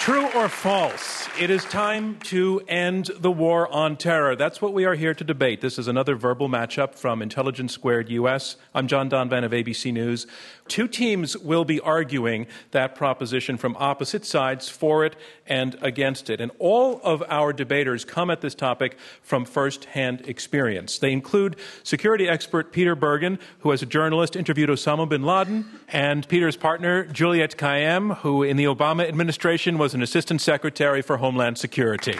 [0.00, 1.28] True or false?
[1.38, 4.34] It is time to end the war on terror.
[4.34, 5.60] That's what we are here to debate.
[5.60, 8.56] This is another verbal matchup from Intelligence Squared US.
[8.74, 10.26] I'm John Donvan of ABC News.
[10.68, 15.16] Two teams will be arguing that proposition from opposite sides for it
[15.46, 16.40] and against it.
[16.40, 20.98] And all of our debaters come at this topic from firsthand experience.
[20.98, 26.26] They include security expert Peter Bergen, who as a journalist interviewed Osama bin Laden, and
[26.28, 31.58] Peter's partner Juliette Kayyem, who in the Obama administration was an assistant secretary for Homeland
[31.58, 32.18] Security.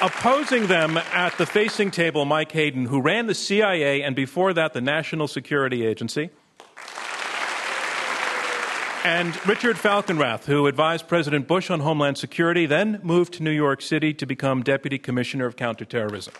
[0.00, 4.72] Opposing them at the facing table, Mike Hayden, who ran the CIA and before that
[4.72, 6.30] the National Security Agency.
[9.04, 13.82] And Richard Falkenrath, who advised President Bush on Homeland Security, then moved to New York
[13.82, 16.34] City to become Deputy Commissioner of Counterterrorism.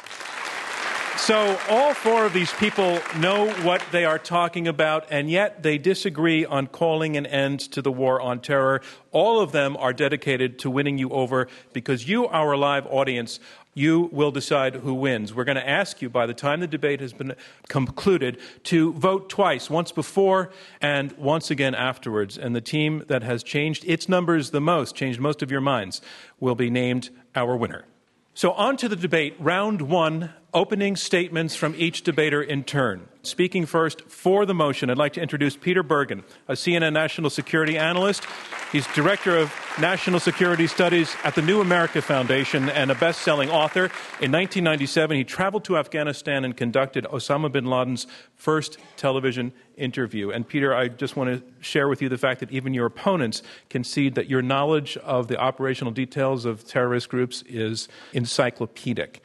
[1.27, 5.79] So, all four of these people know what they are talking about, and yet they
[5.79, 8.83] disagree on calling an end to the war on terror.
[9.13, 13.39] All of them are dedicated to winning you over because you, our live audience,
[13.73, 15.33] you will decide who wins.
[15.33, 17.37] We're going to ask you, by the time the debate has been
[17.69, 20.51] concluded, to vote twice, once before
[20.81, 22.37] and once again afterwards.
[22.37, 26.03] And the team that has changed its numbers the most, changed most of your minds,
[26.41, 27.85] will be named our winner.
[28.35, 29.37] So, on to the debate.
[29.39, 33.09] Round one opening statements from each debater in turn.
[33.23, 37.79] Speaking first for the motion, I'd like to introduce Peter Bergen, a CNN national security
[37.79, 38.27] analyst.
[38.71, 43.49] He's director of national security studies at the New America Foundation and a best selling
[43.49, 43.85] author.
[44.21, 50.31] In 1997, he traveled to Afghanistan and conducted Osama bin Laden's first television interview.
[50.31, 53.43] And Peter, I just want to share with you the fact that even your opponents
[53.71, 59.23] concede that your knowledge of the operational details of terrorist groups is encyclopedic.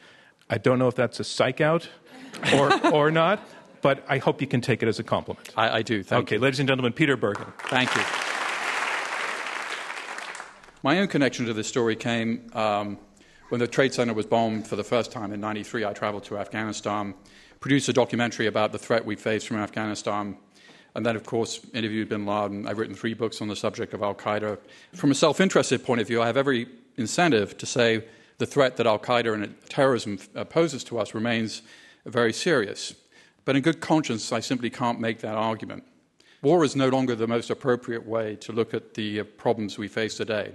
[0.50, 1.88] I don't know if that's a psych out
[2.54, 3.40] or, or not,
[3.82, 5.50] but I hope you can take it as a compliment.
[5.56, 6.02] I, I do.
[6.02, 6.40] Thank okay, you.
[6.40, 7.46] ladies and gentlemen, Peter Bergen.
[7.64, 8.02] Thank you.
[10.82, 12.98] My own connection to this story came um,
[13.50, 15.84] when the Trade Center was bombed for the first time in 93.
[15.84, 17.14] I traveled to Afghanistan,
[17.60, 20.36] produced a documentary about the threat we faced from Afghanistan,
[20.94, 22.66] and then, of course, interviewed bin Laden.
[22.66, 24.58] I've written three books on the subject of Al Qaeda.
[24.94, 28.04] From a self interested point of view, I have every incentive to say
[28.38, 30.18] the threat that Al Qaeda and terrorism
[30.48, 31.62] poses to us remains
[32.06, 32.94] very serious.
[33.44, 35.84] But in good conscience, I simply can't make that argument.
[36.40, 39.88] War is no longer the most appropriate way to look at the uh, problems we
[39.88, 40.52] face today.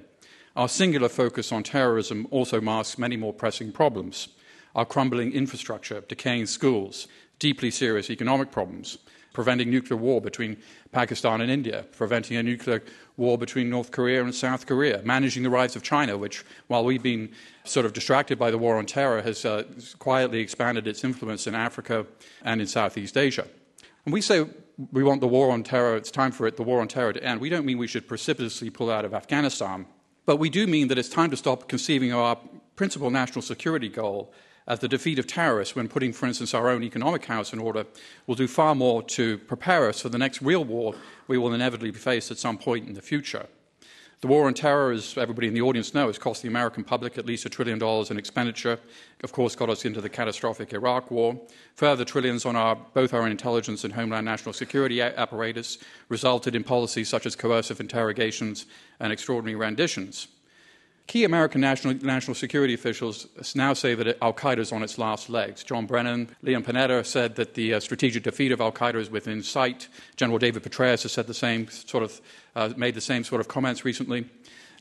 [0.56, 4.30] Our singular focus on terrorism also masks many more pressing problems
[4.76, 7.08] our crumbling infrastructure, decaying schools,
[7.38, 8.98] deeply serious economic problems,
[9.32, 10.58] preventing nuclear war between
[10.92, 12.82] Pakistan and India, preventing a nuclear
[13.18, 17.04] war between North Korea and South Korea, managing the rise of China, which, while we've
[17.04, 17.30] been
[17.64, 19.64] sort of distracted by the war on terror, has uh,
[20.00, 22.06] quietly expanded its influence in Africa
[22.44, 23.48] and in Southeast Asia.
[24.06, 24.46] And we say
[24.92, 27.24] we want the war on terror, it's time for it, the war on terror to
[27.24, 27.40] end.
[27.40, 29.86] We don't mean we should precipitously pull out of Afghanistan,
[30.26, 32.38] but we do mean that it's time to stop conceiving of our
[32.76, 34.34] principal national security goal
[34.68, 37.86] as the defeat of terrorists when putting, for instance, our own economic house in order
[38.28, 40.96] will do far more to prepare us for the next real war
[41.28, 43.48] we will inevitably face at some point in the future.
[44.24, 47.26] The war on terror, as everybody in the audience knows, cost the American public at
[47.26, 48.80] least a trillion dollars in expenditure.
[49.22, 51.38] Of course, got us into the catastrophic Iraq war.
[51.76, 57.10] Further trillions on our, both our intelligence and homeland national security apparatus resulted in policies
[57.10, 58.66] such as coercive interrogations
[59.02, 60.30] and extraordinary renditions.
[61.08, 65.30] Key American national, national security officials now say that Al Qaeda is on its last
[65.30, 65.64] legs.
[65.64, 69.44] John Brennan, Leon Panetta said that the uh, strategic defeat of Al Qaeda is within
[69.44, 69.90] sight.
[70.16, 72.22] General David Petraeus has said the same sort of,
[72.56, 74.30] uh, made the same sort of comments recently.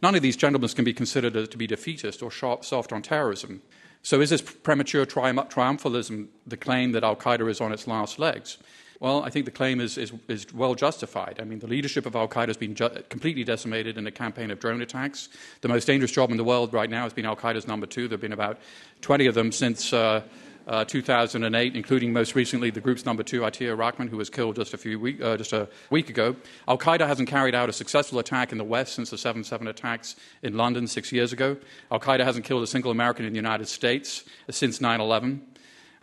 [0.00, 3.61] None of these gentlemen can be considered to be defeatist or sharp, soft on terrorism.
[4.03, 8.59] So, is this premature triumphalism the claim that Al Qaeda is on its last legs?
[9.03, 11.41] Well, I think the claim is, is, is well justified.
[11.41, 14.53] I mean, the leadership of Al Qaeda has been ju- completely decimated in a campaign
[14.53, 15.29] of drone attacks.
[15.61, 18.07] The most dangerous job in the world right now has been Al Qaeda's number two.
[18.07, 18.61] There have been about
[19.01, 19.93] 20 of them since.
[19.93, 20.23] Uh,
[20.69, 24.73] uh, 2008, including most recently the group's number two, Atiur Rahman, who was killed just
[24.73, 26.37] a few week, uh, just a week ago.
[26.69, 30.15] Al Qaeda hasn't carried out a successful attack in the West since the 7/7 attacks
[30.41, 31.56] in London six years ago.
[31.91, 35.41] Al Qaeda hasn't killed a single American in the United States since 9/11.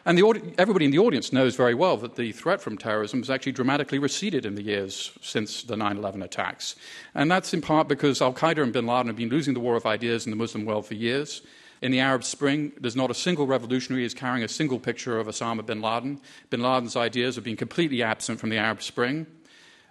[0.09, 3.29] And the, everybody in the audience knows very well that the threat from terrorism has
[3.29, 6.75] actually dramatically receded in the years since the 9 11 attacks.
[7.13, 9.75] And that's in part because Al Qaeda and bin Laden have been losing the war
[9.75, 11.43] of ideas in the Muslim world for years.
[11.83, 15.27] In the Arab Spring, there's not a single revolutionary is carrying a single picture of
[15.27, 16.19] Osama bin Laden.
[16.49, 19.27] Bin Laden's ideas have been completely absent from the Arab Spring.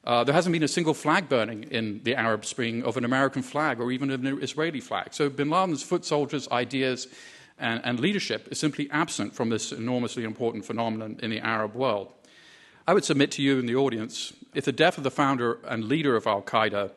[0.03, 3.43] Uh, there hasn't been a single flag burning in the Arab Spring of an American
[3.43, 5.15] flag or even an Israeli flag.
[5.15, 7.06] So bin Laden's foot soldiers' ideas
[7.58, 12.12] and, and leadership is simply absent from this enormously important phenomenon in the Arab world.
[12.87, 15.84] I would submit to you in the audience if the death of the founder and
[15.84, 16.90] leader of Al Qaeda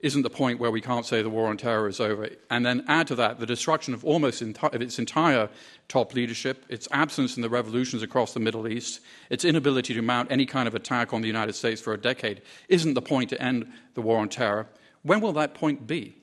[0.00, 2.28] isn't the point where we can't say the war on terror is over.
[2.50, 5.48] And then add to that the destruction of almost enti- of its entire
[5.88, 10.30] top leadership, its absence in the revolutions across the Middle East, its inability to mount
[10.30, 13.42] any kind of attack on the United States for a decade, isn't the point to
[13.42, 14.68] end the war on terror.
[15.02, 16.16] When will that point be?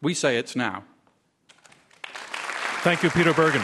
[0.00, 0.84] We say it's now.
[2.82, 3.60] Thank you, Peter Bergen.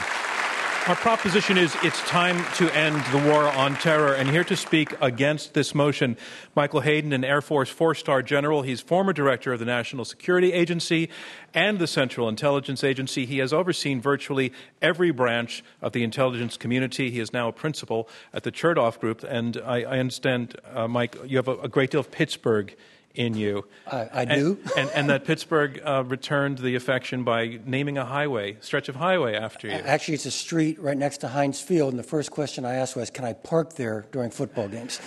[0.87, 4.12] Our proposition is it's time to end the war on terror.
[4.12, 6.19] And here to speak against this motion,
[6.56, 8.62] Michael Hayden, an Air Force four star general.
[8.62, 11.08] He's former director of the National Security Agency
[11.55, 13.25] and the Central Intelligence Agency.
[13.25, 14.52] He has overseen virtually
[14.82, 17.11] every branch of the intelligence community.
[17.11, 19.22] He is now a principal at the Chertoff Group.
[19.22, 22.76] And I, I understand, uh, Mike, you have a, a great deal of Pittsburgh
[23.14, 23.64] in you.
[23.90, 24.58] I, I do.
[24.62, 28.96] And, and, and, that Pittsburgh uh, returned the affection by naming a highway, stretch of
[28.96, 29.75] highway after you.
[29.75, 32.96] Actually, it's a street right next to Heinz Field, and the first question I asked
[32.96, 35.00] was, can I park there during football games?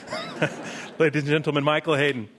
[1.00, 2.30] Ladies and gentlemen, Michael Hayden.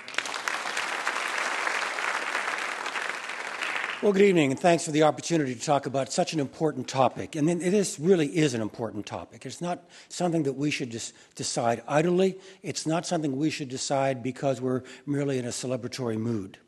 [4.00, 7.34] Well, good evening, and thanks for the opportunity to talk about such an important topic.
[7.34, 9.44] And it is, really is an important topic.
[9.44, 12.38] It's not something that we should just decide idly.
[12.62, 16.58] It's not something we should decide because we're merely in a celebratory mood.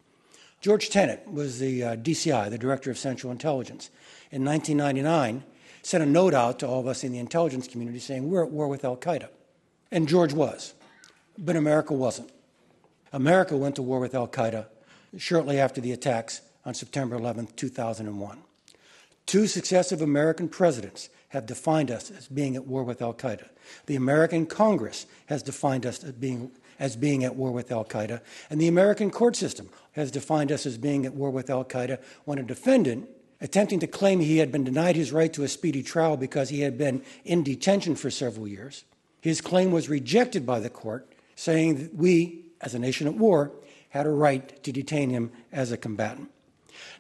[0.61, 3.91] George Tenet was the uh, DCI, the Director of Central Intelligence.
[4.33, 5.45] In 1999,
[5.83, 8.51] sent a note out to all of us in the intelligence community saying we're at
[8.51, 9.29] war with Al Qaeda.
[9.93, 10.75] And George was,
[11.39, 12.33] but America wasn't.
[13.13, 14.67] America went to war with Al Qaeda
[15.17, 18.39] shortly after the attacks on September 11, 2001.
[19.27, 23.49] Two successive American presidents have defined us as being at war with Al Qaeda.
[23.87, 28.21] The American Congress has defined us as being, as being at war with Al Qaeda,
[28.51, 32.01] and the American court system has defined us as being at war with Al Qaeda
[32.25, 33.09] when a defendant
[33.41, 36.61] attempting to claim he had been denied his right to a speedy trial because he
[36.61, 38.85] had been in detention for several years.
[39.21, 43.53] His claim was rejected by the court, saying that we, as a nation at war,
[43.91, 46.31] had a right to detain him as a combatant.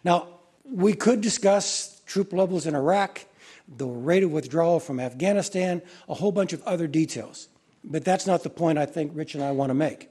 [0.05, 0.29] Now,
[0.65, 3.25] we could discuss troop levels in Iraq,
[3.69, 7.49] the rate of withdrawal from Afghanistan, a whole bunch of other details.
[7.85, 10.09] But that's not the point I think Rich and I want to make.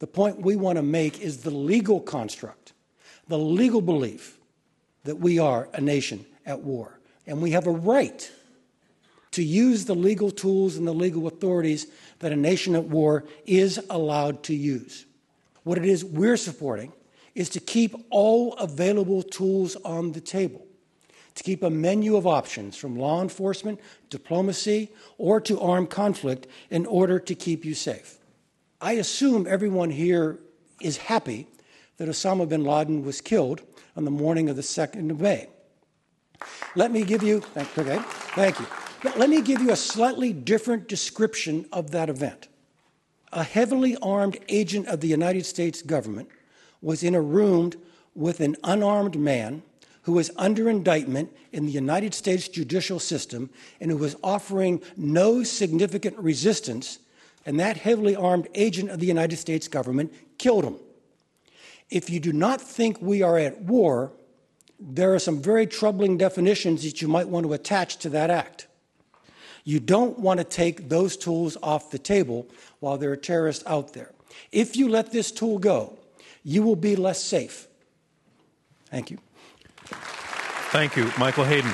[0.00, 2.72] The point we want to make is the legal construct,
[3.28, 4.38] the legal belief
[5.04, 6.98] that we are a nation at war.
[7.26, 8.30] And we have a right
[9.32, 11.86] to use the legal tools and the legal authorities
[12.18, 15.06] that a nation at war is allowed to use.
[15.62, 16.92] What it is we're supporting
[17.34, 20.66] is to keep all available tools on the table,
[21.34, 26.86] to keep a menu of options from law enforcement, diplomacy, or to armed conflict in
[26.86, 28.18] order to keep you safe.
[28.80, 30.38] I assume everyone here
[30.80, 31.46] is happy
[31.98, 33.62] that Osama bin Laden was killed
[33.96, 35.48] on the morning of the 2nd of May.
[36.74, 37.98] Let me give you, okay,
[38.34, 38.66] thank you.
[39.16, 42.48] Let me give you a slightly different description of that event.
[43.32, 46.28] A heavily armed agent of the United States government
[46.82, 47.72] was in a room
[48.14, 49.62] with an unarmed man
[50.02, 53.50] who was under indictment in the United States judicial system
[53.80, 56.98] and who was offering no significant resistance,
[57.44, 60.76] and that heavily armed agent of the United States government killed him.
[61.90, 64.12] If you do not think we are at war,
[64.78, 68.66] there are some very troubling definitions that you might want to attach to that act.
[69.64, 72.46] You don't want to take those tools off the table
[72.78, 74.12] while there are terrorists out there.
[74.52, 75.98] If you let this tool go,
[76.42, 77.68] you will be less safe.
[78.90, 79.18] Thank you.
[80.72, 81.72] Thank you, Michael Hayden.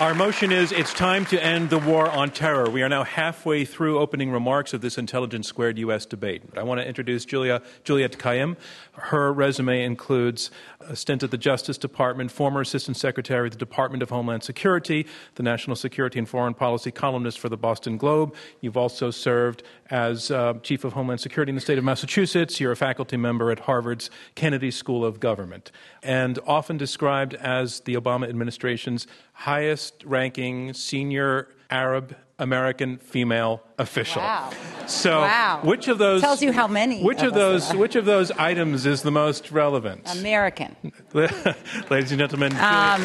[0.00, 2.68] Our motion is it's time to end the war on terror.
[2.68, 6.04] We are now halfway through opening remarks of this Intelligence Squared U.S.
[6.04, 6.42] debate.
[6.56, 8.56] I want to introduce Julia, Juliette Kayyem.
[8.94, 14.02] Her resume includes a stint at the Justice Department, former Assistant Secretary of the Department
[14.02, 18.34] of Homeland Security, the National Security and Foreign Policy columnist for the Boston Globe.
[18.60, 22.58] You've also served as uh, Chief of Homeland Security in the state of Massachusetts.
[22.58, 25.70] You're a faculty member at Harvard's Kennedy School of Government,
[26.02, 34.22] and often described as the Obama administration's highest ranking senior Arab American female official.
[34.22, 34.50] Wow.
[34.86, 35.60] So, wow.
[35.62, 37.02] which of those tells you how many?
[37.02, 40.10] Which of, of those which of those items is the most relevant?
[40.18, 40.74] American.
[41.14, 43.02] Ladies and gentlemen, um,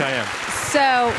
[0.72, 1.14] So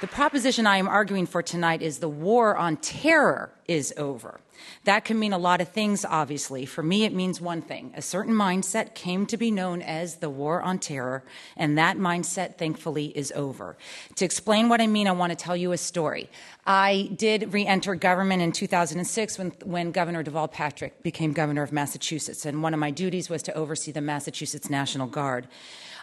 [0.00, 4.40] the proposition I am arguing for tonight is the war on terror is over.
[4.84, 6.64] That can mean a lot of things, obviously.
[6.66, 7.92] For me, it means one thing.
[7.94, 11.22] A certain mindset came to be known as the war on terror,
[11.56, 13.76] and that mindset, thankfully, is over.
[14.16, 16.30] To explain what I mean, I want to tell you a story.
[16.66, 21.72] I did re enter government in 2006 when, when Governor Deval Patrick became governor of
[21.72, 25.46] Massachusetts, and one of my duties was to oversee the Massachusetts National Guard.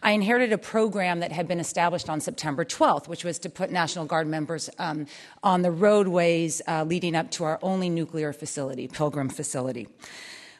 [0.02, 3.72] I inherited a program that had been established on September 12th, which was to put
[3.72, 5.08] National Guard members um,
[5.44, 9.88] on the roadways uh, leading up to our only nuclear facility, Pilgrim facility.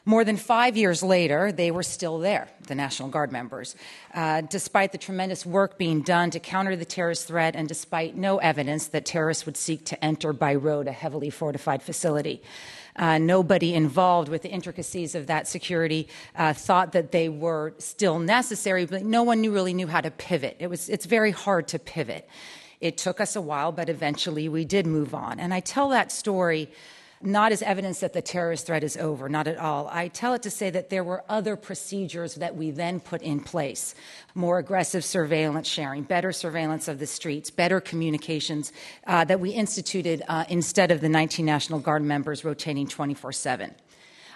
[0.04, 3.76] More than five years later, they were still there, the National Guard members,
[4.14, 8.38] uh, despite the tremendous work being done to counter the terrorist threat and despite no
[8.38, 12.40] evidence that terrorists would seek to enter by road a heavily fortified facility.
[12.98, 18.18] Uh, nobody involved with the intricacies of that security uh, thought that they were still
[18.18, 20.56] necessary, but no one knew, really knew how to pivot.
[20.58, 22.28] It was, it's very hard to pivot.
[22.80, 25.40] It took us a while, but eventually we did move on.
[25.40, 26.68] And I tell that story
[27.20, 29.88] not as evidence that the terrorist threat is over, not at all.
[29.90, 33.40] I tell it to say that there were other procedures that we then put in
[33.40, 33.94] place
[34.34, 38.72] more aggressive surveillance sharing, better surveillance of the streets, better communications
[39.06, 43.74] uh, that we instituted uh, instead of the 19 National Guard members rotating 24 7.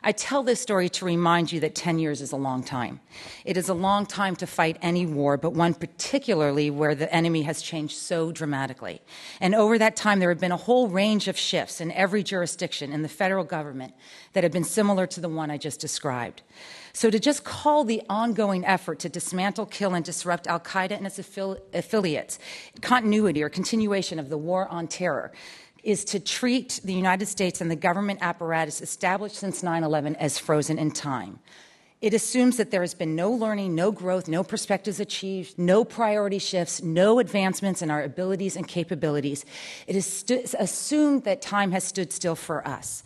[0.05, 2.99] I tell this story to remind you that 10 years is a long time.
[3.45, 7.43] It is a long time to fight any war, but one particularly where the enemy
[7.43, 9.01] has changed so dramatically.
[9.41, 12.93] And over that time, there have been a whole range of shifts in every jurisdiction
[12.93, 13.95] in the federal government
[14.33, 16.43] that have been similar to the one I just described.
[16.93, 21.07] So to just call the ongoing effort to dismantle, kill, and disrupt Al Qaeda and
[21.07, 22.39] its affiliates
[22.81, 25.33] continuity or continuation of the war on terror
[25.83, 30.39] is to treat the United States and the government apparatus established since 9 11 as
[30.39, 31.39] frozen in time.
[32.01, 36.41] It assumes that there has been no learning, no growth, no perspectives achieved, no priority
[36.41, 39.45] shifts, no advancements in our abilities and capabilities.
[39.87, 43.05] It is stu- assumed that time has stood still for us.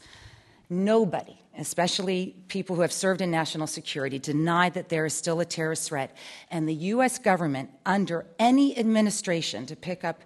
[0.71, 5.45] Nobody, especially people who have served in national security, deny that there is still a
[5.45, 6.17] terrorist threat.
[6.51, 7.19] And the U.S.
[7.19, 10.23] government, under any administration, to pick up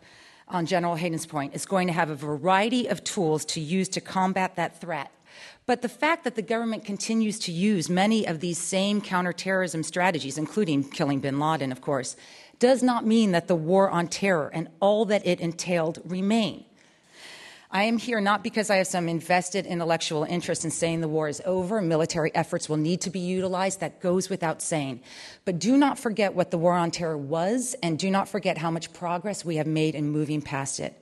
[0.53, 4.01] on General Hayden's point, is going to have a variety of tools to use to
[4.01, 5.11] combat that threat.
[5.67, 10.39] But the fact that the government continues to use many of these same counterterrorism strategies,
[10.39, 12.17] including killing bin Laden, of course,
[12.59, 16.65] does not mean that the war on terror and all that it entailed remain.
[17.73, 21.29] I am here not because I have some invested intellectual interest in saying the war
[21.29, 23.79] is over, military efforts will need to be utilized.
[23.79, 25.03] That goes without saying.
[25.45, 28.73] But do not forget what the war on terror was, and do not forget how
[28.73, 31.01] much progress we have made in moving past it.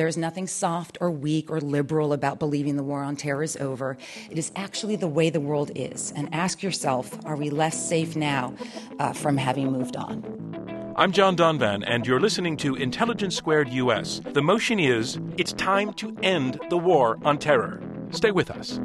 [0.00, 3.54] There is nothing soft or weak or liberal about believing the war on terror is
[3.58, 3.98] over.
[4.30, 6.10] It is actually the way the world is.
[6.16, 8.54] And ask yourself are we less safe now
[8.98, 10.94] uh, from having moved on?
[10.96, 14.22] I'm John Donvan, and you're listening to Intelligence Squared US.
[14.24, 17.82] The motion is it's time to end the war on terror.
[18.10, 18.80] Stay with us.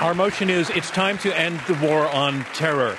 [0.00, 2.96] Our motion is it's time to end the war on terror.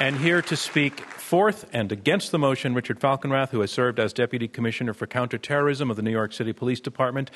[0.00, 4.12] And here to speak Fourth, and against the motion, Richard Falkenrath, who has served as
[4.12, 7.32] Deputy Commissioner for Counterterrorism of the New York City Police Department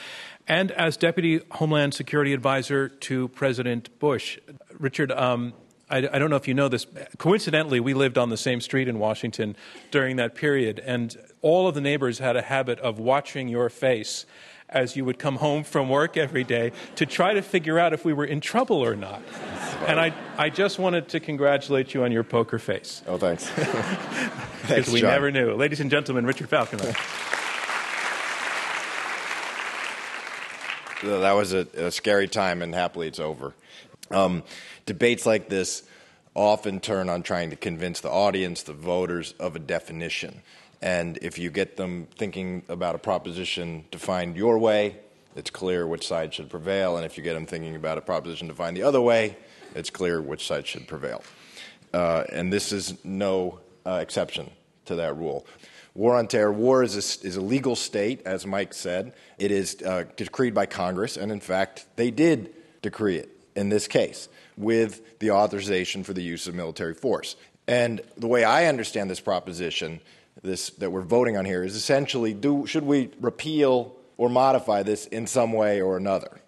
[0.46, 4.38] and as Deputy Homeland Security Advisor to President Bush.
[4.78, 5.54] Richard, um,
[5.90, 6.86] I, I, don't know if you know this.
[7.18, 9.56] Coincidentally, we lived on the same street in Washington
[9.90, 14.24] during that period, and all of the neighbors had a habit of watching your face
[14.70, 18.04] as you would come home from work every day to try to figure out if
[18.04, 19.22] we were in trouble or not.
[19.86, 23.02] And I, I just wanted to congratulate you on your poker face.
[23.06, 23.50] Oh, thanks.
[24.60, 25.10] Because we John.
[25.10, 25.54] never knew.
[25.54, 26.78] Ladies and gentlemen, Richard Falcon.
[31.02, 33.54] that was a, a, scary time, and happily it's over.
[34.10, 34.44] Um,
[34.86, 35.82] debates like this
[36.34, 40.42] often turn on trying to convince the audience, the voters, of a definition.
[40.82, 44.96] And if you get them thinking about a proposition defined your way,
[45.36, 46.96] it's clear which side should prevail.
[46.96, 49.36] And if you get them thinking about a proposition defined the other way,
[49.74, 51.22] it's clear which side should prevail.
[51.92, 54.50] Uh, and this is no uh, exception
[54.86, 55.46] to that rule.
[55.94, 56.52] War on terror.
[56.52, 59.12] War is a, is a legal state, as Mike said.
[59.38, 63.88] It is uh, decreed by Congress, and in fact, they did decree it in this
[63.88, 67.36] case with the authorization for the use of military force.
[67.66, 70.00] And the way I understand this proposition,
[70.42, 75.06] this that we're voting on here, is essentially: do should we repeal or modify this
[75.06, 76.40] in some way or another?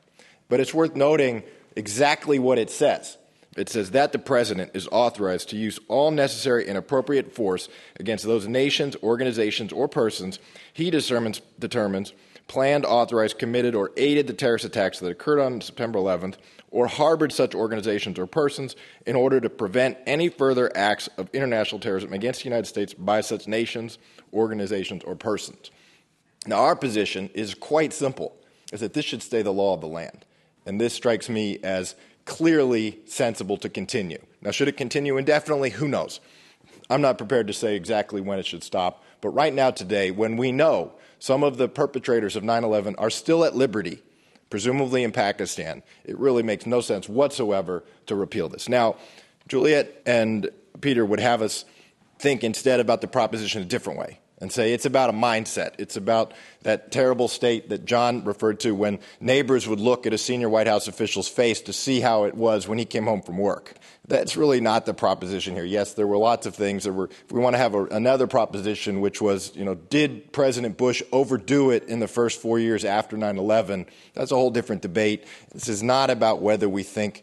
[0.49, 1.43] But it's worth noting
[1.77, 3.17] exactly what it says.
[3.57, 7.69] It says that the president is authorized to use all necessary and appropriate force
[8.01, 10.39] against those nations, organizations, or persons
[10.73, 12.15] he determines, determines
[12.49, 16.37] planned, authorized, committed, or aided the terrorist attacks that occurred on September 11th
[16.71, 21.79] or harbored such organizations or persons in order to prevent any further acts of international
[21.79, 23.99] terrorism against the United States by such nations,
[24.33, 25.71] organizations, or persons.
[26.47, 28.37] Now, our position is quite simple
[28.73, 30.25] is that this should stay the law of the land.
[30.65, 31.95] And this strikes me as
[32.25, 34.19] clearly sensible to continue.
[34.41, 35.71] Now, should it continue indefinitely?
[35.71, 36.21] Who knows?
[36.89, 40.37] I'm not prepared to say exactly when it should stop, but right now, today, when
[40.37, 44.03] we know some of the perpetrators of 9 11 are still at liberty
[44.51, 48.69] presumably in Pakistan, it really makes no sense whatsoever to repeal this.
[48.69, 48.97] Now,
[49.49, 50.51] Juliette and
[50.83, 51.65] Peter would have us
[52.19, 54.19] think instead about the proposition a different way.
[54.43, 55.75] And say it's about a mindset.
[55.79, 60.19] It's about that terrible state that John referred to when neighbors would look at a
[60.19, 63.39] senior White House official's face to see how it was when he came home from
[63.39, 63.75] work.
[64.09, 65.65] That's really not the proposition here.
[65.65, 66.83] Yes, there were lots of things.
[66.83, 70.77] There were, we want to have a, another proposition, which was, you know, did President
[70.77, 73.87] Bush overdo it in the first four years after 9 11?
[74.15, 75.25] That's a whole different debate.
[75.53, 77.23] This is not about whether we think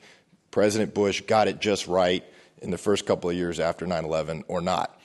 [0.52, 2.24] President Bush got it just right
[2.62, 4.99] in the first couple of years after 9 11 or not.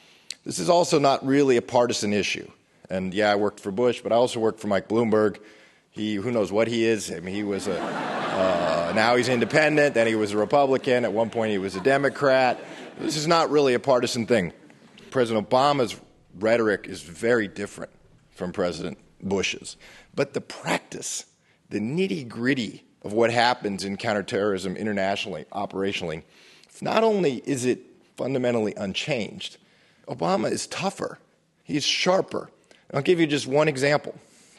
[0.45, 2.51] This is also not really a partisan issue.
[2.91, 5.39] And yeah, I worked for Bush, but I also worked for Mike Bloomberg.
[5.91, 7.11] He, who knows what he is?
[7.11, 11.05] I mean, he was a, uh, now he's independent, then he was a Republican.
[11.05, 12.61] At one point, he was a Democrat.
[12.99, 14.53] This is not really a partisan thing.
[15.11, 15.99] President Obama's
[16.39, 17.93] rhetoric is very different
[18.33, 19.77] from President Bush's.
[20.15, 21.25] But the practice,
[21.71, 26.25] the nitty gritty of what happens in counterterrorism internationally, operationally,
[26.83, 27.81] not only is it
[28.17, 29.59] fundamentally unchanged,
[30.09, 31.19] Obama is tougher,
[31.63, 32.51] he's sharper.
[32.93, 34.15] I'll give you just one example.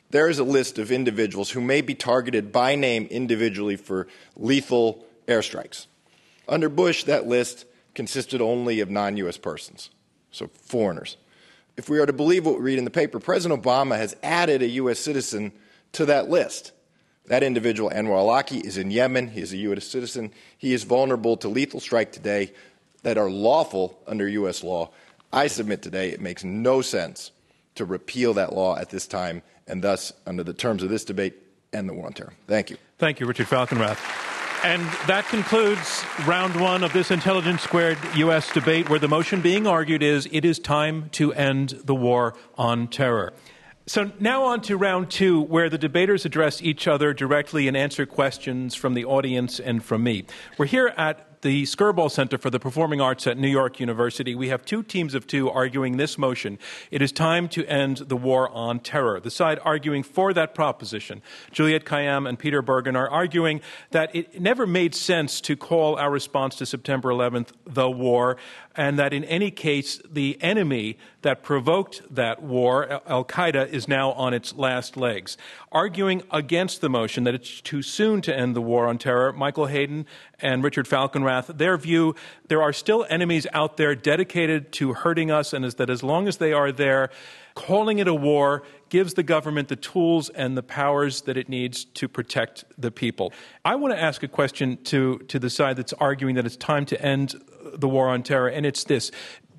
[0.10, 5.06] There is a list of individuals who may be targeted by name individually for lethal
[5.28, 5.88] airstrikes.
[6.48, 9.90] Under Bush, that list consisted only of non US persons,
[10.32, 11.18] so foreigners.
[11.78, 14.62] If we are to believe what we read in the paper, President Obama has added
[14.62, 15.00] a U.S.
[15.00, 15.52] citizen
[15.94, 16.72] to that list.
[17.28, 19.30] That individual, Anwar Awlaki, is in Yemen.
[19.30, 19.86] He is a U.S.
[19.86, 20.32] citizen.
[20.58, 22.54] He is vulnerable to lethal strike today
[23.02, 24.64] that are lawful under U.S.
[24.64, 24.92] law.
[25.36, 27.32] I submit today it makes no sense
[27.76, 31.36] to repeal that law at this time, and thus, under the terms of this debate,
[31.74, 32.34] end the war on terror.
[32.48, 32.78] Thank you.
[32.98, 34.00] Thank you, Richard Falkenrath.
[34.64, 38.52] And that concludes round one of this Intelligence Squared U.S.
[38.54, 42.88] debate, where the motion being argued is it is time to end the war on
[42.88, 43.34] terror.
[43.88, 48.08] So now on to round two, where the debaters address each other directly and answer
[48.08, 50.26] questions from the audience and from me.
[50.58, 54.50] We're here at the Skirball Center for the Performing Arts at New York University, we
[54.50, 56.60] have two teams of two arguing this motion.
[56.92, 59.20] It is time to end the war on terror.
[59.20, 63.62] The side arguing for that proposition, Juliette Kayyem and Peter Bergen, are arguing
[63.92, 68.38] that it never made sense to call our response to September 11th the war,
[68.78, 74.12] and that in any case, the enemy that provoked that war, Al Qaeda, is now
[74.14, 75.38] on its last legs.
[75.72, 79.68] Arguing against the motion that it's too soon to end the war on terror, Michael
[79.68, 80.06] Hayden
[80.40, 82.16] and Richard Falkenrath, their view,
[82.48, 86.28] there are still enemies out there dedicated to hurting us, and is that as long
[86.28, 87.10] as they are there,
[87.56, 91.86] calling it a war gives the government the tools and the powers that it needs
[91.86, 93.34] to protect the people.
[93.64, 96.86] I want to ask a question to, to the side that's arguing that it's time
[96.88, 97.36] to end
[97.74, 99.10] the war on terror, and it's this.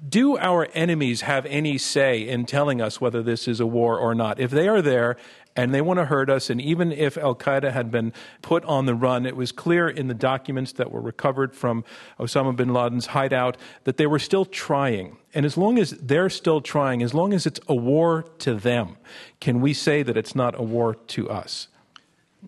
[0.09, 4.14] Do our enemies have any say in telling us whether this is a war or
[4.14, 4.38] not?
[4.38, 5.16] If they are there
[5.57, 6.51] and they want to hurt us.
[6.51, 10.07] And even if Al Qaeda had been put on the run, it was clear in
[10.07, 11.85] the documents that were recovered from
[12.21, 15.16] Osama bin Laden's hideout that they were still trying.
[15.35, 18.97] And as long as they're still trying, as long as it's a war to them,
[19.40, 21.69] can we say that it's not a war to us?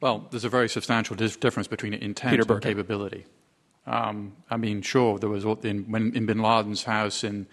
[0.00, 3.24] Well, there's a very substantial difference between intent and capability.
[3.86, 7.46] Um, I mean, sure, there was in, when, in bin Laden's house in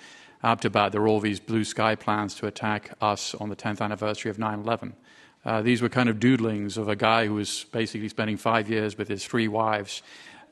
[0.44, 4.30] Abbottabad, there were all these blue sky plans to attack us on the 10th anniversary
[4.30, 4.94] of 9 11.
[5.46, 8.98] Uh, these were kind of doodlings of a guy who was basically spending five years
[8.98, 10.02] with his three wives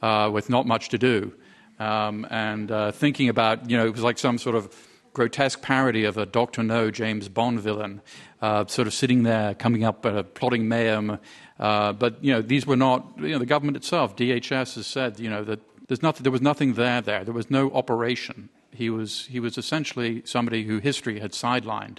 [0.02, 1.34] uh, with not much to do.
[1.80, 4.76] Um, and uh, thinking about, you know, it was like some sort of
[5.14, 6.64] grotesque parody of a Dr.
[6.64, 8.02] No James Bond villain,
[8.42, 11.20] uh, sort of sitting there, coming up, uh, plotting mayhem.
[11.60, 15.20] Uh, but, you know, these were not, you know, the government itself, DHS has said,
[15.20, 17.24] you know, that there's nothing, there was nothing there there.
[17.24, 18.50] There was no operation.
[18.72, 21.98] He was, he was essentially somebody who history had sidelined.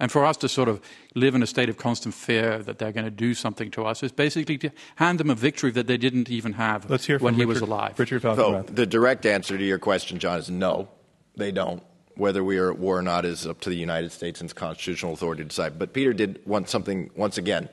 [0.00, 0.80] And for us to sort of
[1.14, 4.02] live in a state of constant fear that they're going to do something to us
[4.02, 7.34] is basically to hand them a victory that they didn't even have Let's hear when
[7.34, 7.98] he Richard, was alive.
[7.98, 10.88] Richard so the direct answer to your question, John, is no,
[11.36, 11.82] they don't.
[12.16, 14.58] Whether we are at war or not is up to the United States and its
[14.58, 15.78] constitutional authority to decide.
[15.78, 17.68] But Peter did want something once again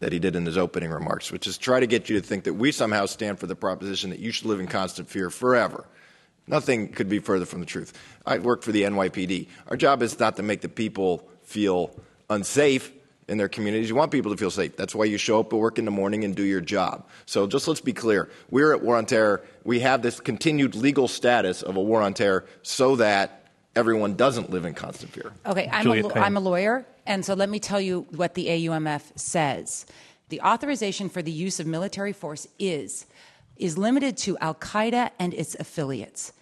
[0.00, 2.44] that he did in his opening remarks, which is try to get you to think
[2.44, 5.86] that we somehow stand for the proposition that you should live in constant fear forever.
[6.46, 7.92] Nothing could be further from the truth.
[8.26, 9.48] I work for the NYPD.
[9.68, 11.90] Our job is not to make the people feel
[12.28, 12.92] unsafe
[13.26, 13.88] in their communities.
[13.88, 14.76] You want people to feel safe.
[14.76, 17.06] That's why you show up at work in the morning and do your job.
[17.26, 18.28] So just let's be clear.
[18.50, 19.42] We're at war on terror.
[19.64, 24.50] We have this continued legal status of a war on terror so that everyone doesn't
[24.50, 25.32] live in constant fear.
[25.46, 29.18] Okay, I'm, a, I'm a lawyer, and so let me tell you what the AUMF
[29.18, 29.86] says.
[30.28, 33.06] The authorization for the use of military force is
[33.56, 36.32] is limited to Al Qaeda and its affiliates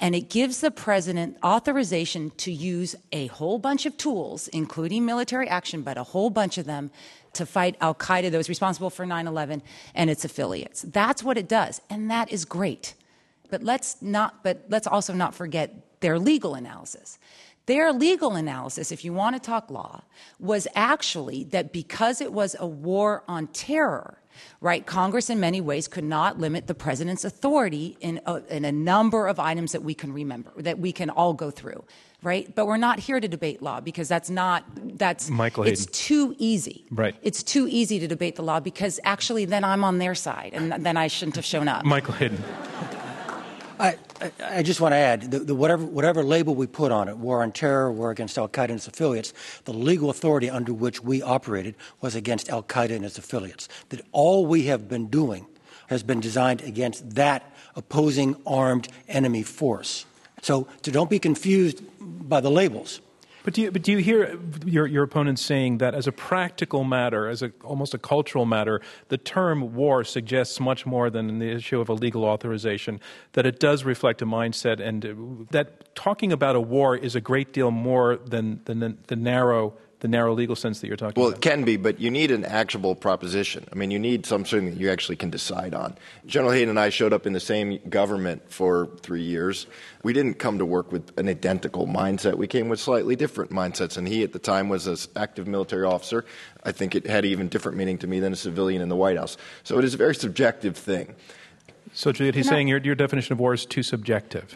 [0.00, 5.48] and it gives the president authorization to use a whole bunch of tools, including military
[5.48, 6.90] action, but a whole bunch of them
[7.34, 9.62] to fight Al Qaeda was responsible for 9 11
[9.94, 10.82] and its affiliates.
[10.82, 12.94] That's what it does, and that is great.
[13.50, 17.18] But let's, not, but let's also not forget their legal analysis.
[17.66, 20.02] Their legal analysis, if you want to talk law,
[20.38, 24.18] was actually that because it was a war on terror,
[24.60, 28.72] right, Congress in many ways could not limit the president's authority in a, in a
[28.72, 31.84] number of items that we can remember, that we can all go through
[32.24, 32.52] right?
[32.54, 34.64] But we're not here to debate law because that's not
[34.98, 36.86] that's Michael It's too easy.
[36.90, 37.14] Right.
[37.22, 40.72] It's too easy to debate the law because actually then I'm on their side and
[40.84, 41.84] then I shouldn't have shown up.
[41.84, 42.42] Michael Hayden.
[43.84, 47.42] I, I, just want to add the whatever, whatever label we put on it, war
[47.42, 51.20] on terror, war against Al Qaeda and its affiliates, the legal authority under which we
[51.20, 53.68] operated was against Al Qaeda and its affiliates.
[53.90, 55.46] That all we have been doing
[55.88, 60.06] has been designed against that opposing armed enemy force.
[60.40, 63.00] So, so don't be confused by the labels.
[63.44, 66.82] But do you, but do you hear your, your opponents saying that as a practical
[66.82, 71.50] matter, as a, almost a cultural matter, the term war suggests much more than the
[71.50, 73.00] issue of a legal authorization,
[73.32, 77.52] that it does reflect a mindset, and that talking about a war is a great
[77.52, 79.74] deal more than, than the, the narrow
[80.04, 81.42] the narrow legal sense that you're talking well, about?
[81.42, 83.64] Well, it can be, but you need an actionable proposition.
[83.72, 85.96] I mean, you need something that you actually can decide on.
[86.26, 89.66] General Hayden and I showed up in the same government for three years.
[90.02, 92.34] We didn't come to work with an identical mindset.
[92.34, 95.86] We came with slightly different mindsets, and he at the time was an active military
[95.86, 96.26] officer.
[96.64, 99.16] I think it had even different meaning to me than a civilian in the White
[99.16, 99.38] House.
[99.62, 101.14] So it is a very subjective thing.
[101.94, 102.50] So, Juliette, he's no.
[102.50, 104.54] saying your, your definition of war is too subjective.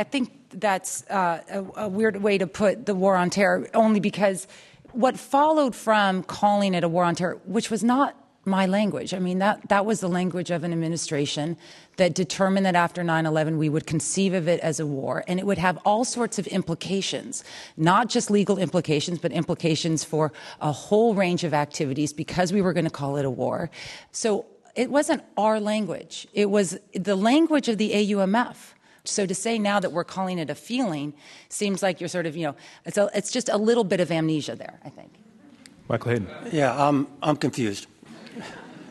[0.00, 4.00] I think that's uh, a, a weird way to put the war on terror, only
[4.00, 4.48] because–
[4.98, 9.14] what followed from calling it a war on terror, which was not my language.
[9.14, 11.56] I mean, that, that was the language of an administration
[11.98, 15.38] that determined that after 9 11 we would conceive of it as a war and
[15.38, 17.44] it would have all sorts of implications,
[17.76, 22.72] not just legal implications, but implications for a whole range of activities because we were
[22.72, 23.70] going to call it a war.
[24.10, 28.74] So it wasn't our language, it was the language of the AUMF.
[29.08, 31.14] So to say now that we're calling it a feeling
[31.48, 34.10] seems like you're sort of, you know, it's, a, it's just a little bit of
[34.10, 35.12] amnesia there, I think.
[35.88, 36.28] Michael Hayden.
[36.52, 37.86] Yeah, I'm, I'm confused.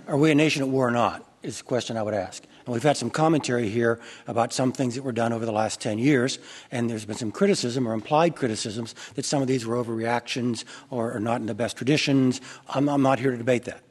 [0.08, 1.24] Are we a nation at war or not?
[1.44, 2.44] Is the question I would ask.
[2.66, 5.80] And we've had some commentary here about some things that were done over the last
[5.80, 6.40] 10 years,
[6.72, 11.14] and there's been some criticism or implied criticisms that some of these were overreactions or,
[11.16, 12.42] or not in the best traditions.
[12.68, 13.82] I'm, I'm not here to debate that.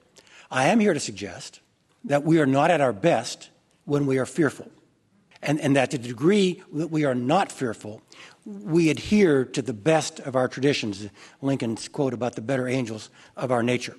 [0.50, 1.60] I am here to suggest
[2.04, 3.50] that we are not at our best
[3.84, 4.70] when we are fearful
[5.42, 8.02] and, and that to the degree that we are not fearful,
[8.44, 11.08] we adhere to the best of our traditions.
[11.42, 13.96] Lincoln's quote about the better angels of our nature.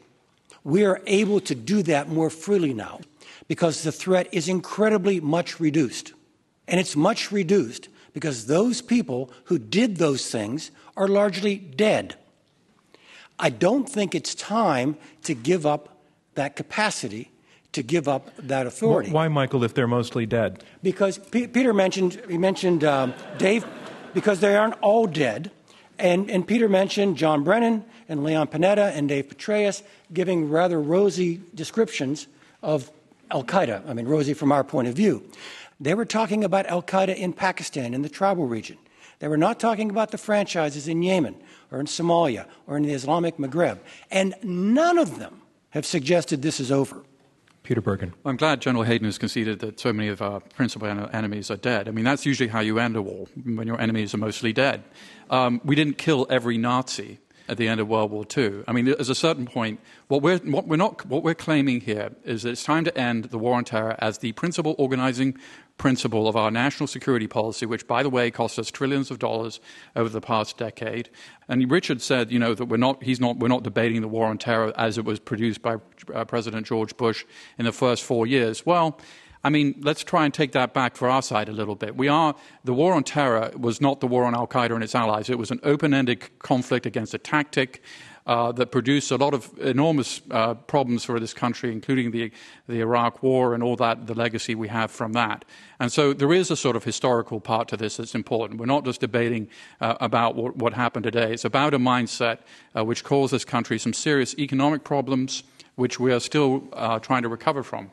[0.63, 2.99] We are able to do that more freely now
[3.47, 6.13] because the threat is incredibly much reduced.
[6.67, 12.15] And it's much reduced because those people who did those things are largely dead.
[13.39, 16.01] I don't think it's time to give up
[16.35, 17.31] that capacity
[17.73, 19.11] to give up that authority.
[19.11, 20.63] Why, Michael, if they're mostly dead?
[20.81, 23.65] Because P- Peter mentioned, he mentioned um, Dave,
[24.13, 25.51] because they aren't all dead.
[25.99, 31.41] And, and Peter mentioned John Brennan and Leon Panetta and Dave Petraeus giving rather rosy
[31.53, 32.27] descriptions
[32.61, 32.91] of
[33.31, 33.87] Al Qaeda.
[33.87, 35.23] I mean, rosy from our point of view.
[35.79, 38.77] They were talking about Al Qaeda in Pakistan, in the tribal region.
[39.19, 41.35] They were not talking about the franchises in Yemen
[41.71, 43.79] or in Somalia or in the Islamic Maghreb.
[44.11, 47.03] And none of them have suggested this is over.
[47.67, 48.13] Peter Bergen.
[48.23, 51.89] I'm glad General Hayden has conceded that so many of our principal enemies are dead.
[51.89, 54.85] I mean, that's usually how you end a war, when your enemies are mostly dead.
[55.29, 58.63] Um, we didn't kill every Nazi at the end of World War II.
[58.67, 59.79] I mean, there's a certain point.
[60.07, 63.25] What we're, what we're, not, what we're claiming here is that it's time to end
[63.25, 65.37] the war on terror as the principal organizing
[65.77, 69.59] principle of our national security policy, which, by the way, cost us trillions of dollars
[69.95, 71.09] over the past decade.
[71.47, 74.27] And Richard said, you know, that we're not, he's not, we're not debating the war
[74.27, 75.77] on terror as it was produced by
[76.13, 77.25] uh, President George Bush
[77.57, 78.65] in the first four years.
[78.65, 78.99] Well,
[79.43, 81.95] I mean, let's try and take that back for our side a little bit.
[81.95, 84.95] We are, the war on terror was not the war on Al Qaeda and its
[84.95, 85.29] allies.
[85.29, 87.81] It was an open ended conflict against a tactic
[88.27, 92.29] uh, that produced a lot of enormous uh, problems for this country, including the,
[92.67, 95.45] the Iraq War and all that, the legacy we have from that.
[95.79, 98.59] And so there is a sort of historical part to this that's important.
[98.59, 99.47] We're not just debating
[99.79, 101.31] uh, about what, what, happened today.
[101.31, 102.39] It's about a mindset
[102.75, 105.43] uh, which caused this country some serious economic problems,
[105.75, 107.89] which we are still uh, trying to recover from.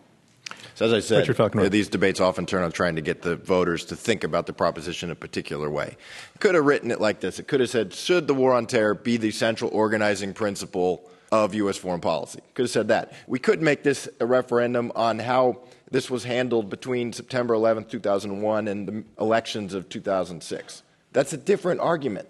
[0.74, 3.96] So, as I said, these debates often turn on trying to get the voters to
[3.96, 5.96] think about the proposition a particular way.
[6.40, 7.38] Could have written it like this.
[7.38, 11.54] It could have said, "Should the war on terror be the central organizing principle of
[11.54, 11.76] U.S.
[11.76, 13.12] foreign policy?" Could have said that.
[13.28, 15.60] We could make this a referendum on how
[15.92, 20.82] this was handled between September 11, 2001, and the elections of 2006.
[21.12, 22.28] That's a different argument.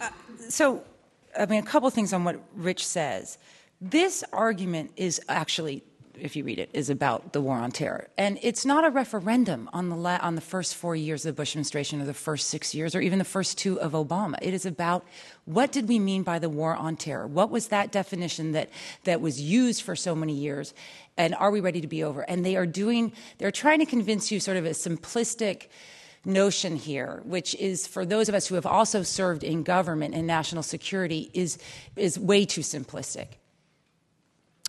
[0.00, 0.08] Uh,
[0.48, 0.82] so,
[1.38, 3.38] I mean, a couple things on what Rich says.
[3.80, 5.84] This argument is actually
[6.18, 8.08] if you read it, is about the war on terror.
[8.16, 11.40] And it's not a referendum on the, la- on the first four years of the
[11.40, 14.36] Bush administration or the first six years or even the first two of Obama.
[14.42, 15.04] It is about
[15.44, 17.26] what did we mean by the war on terror?
[17.26, 18.70] What was that definition that,
[19.04, 20.74] that was used for so many years?
[21.16, 22.22] And are we ready to be over?
[22.22, 25.68] And they are doing, they're trying to convince you sort of a simplistic,
[26.24, 30.26] notion here, which is for those of us who have also served in government and
[30.26, 31.58] national security, is,
[31.96, 33.26] is way too simplistic.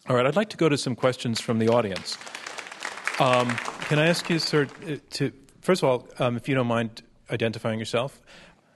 [0.07, 2.19] All right, I'd like to go to some questions from the audience.
[3.19, 3.49] Um,
[3.87, 7.01] can I ask you, sir, uh, to first of all, um, if you don't mind
[7.31, 8.21] identifying yourself?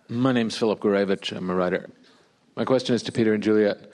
[0.08, 1.32] My name's Philip Gourevitch.
[1.38, 1.88] I'm a writer.
[2.56, 3.92] My question is to Peter and Juliette.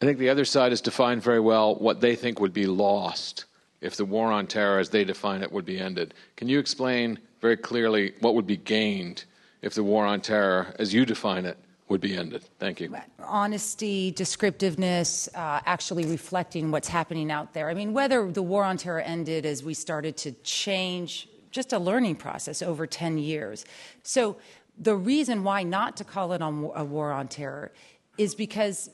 [0.00, 3.44] I think the other side has defined very well what they think would be lost
[3.80, 6.14] if the war on terror, as they define it, would be ended.
[6.34, 9.24] Can you explain very clearly what would be gained
[9.60, 11.58] if the war on terror, as you define it,
[11.92, 12.42] would be ended.
[12.58, 12.94] Thank you.
[13.20, 17.68] Honesty, descriptiveness, uh, actually reflecting what's happening out there.
[17.68, 21.78] I mean, whether the war on terror ended as we started to change, just a
[21.78, 23.66] learning process over 10 years.
[24.02, 24.36] So,
[24.78, 27.72] the reason why not to call it a war on terror
[28.16, 28.88] is because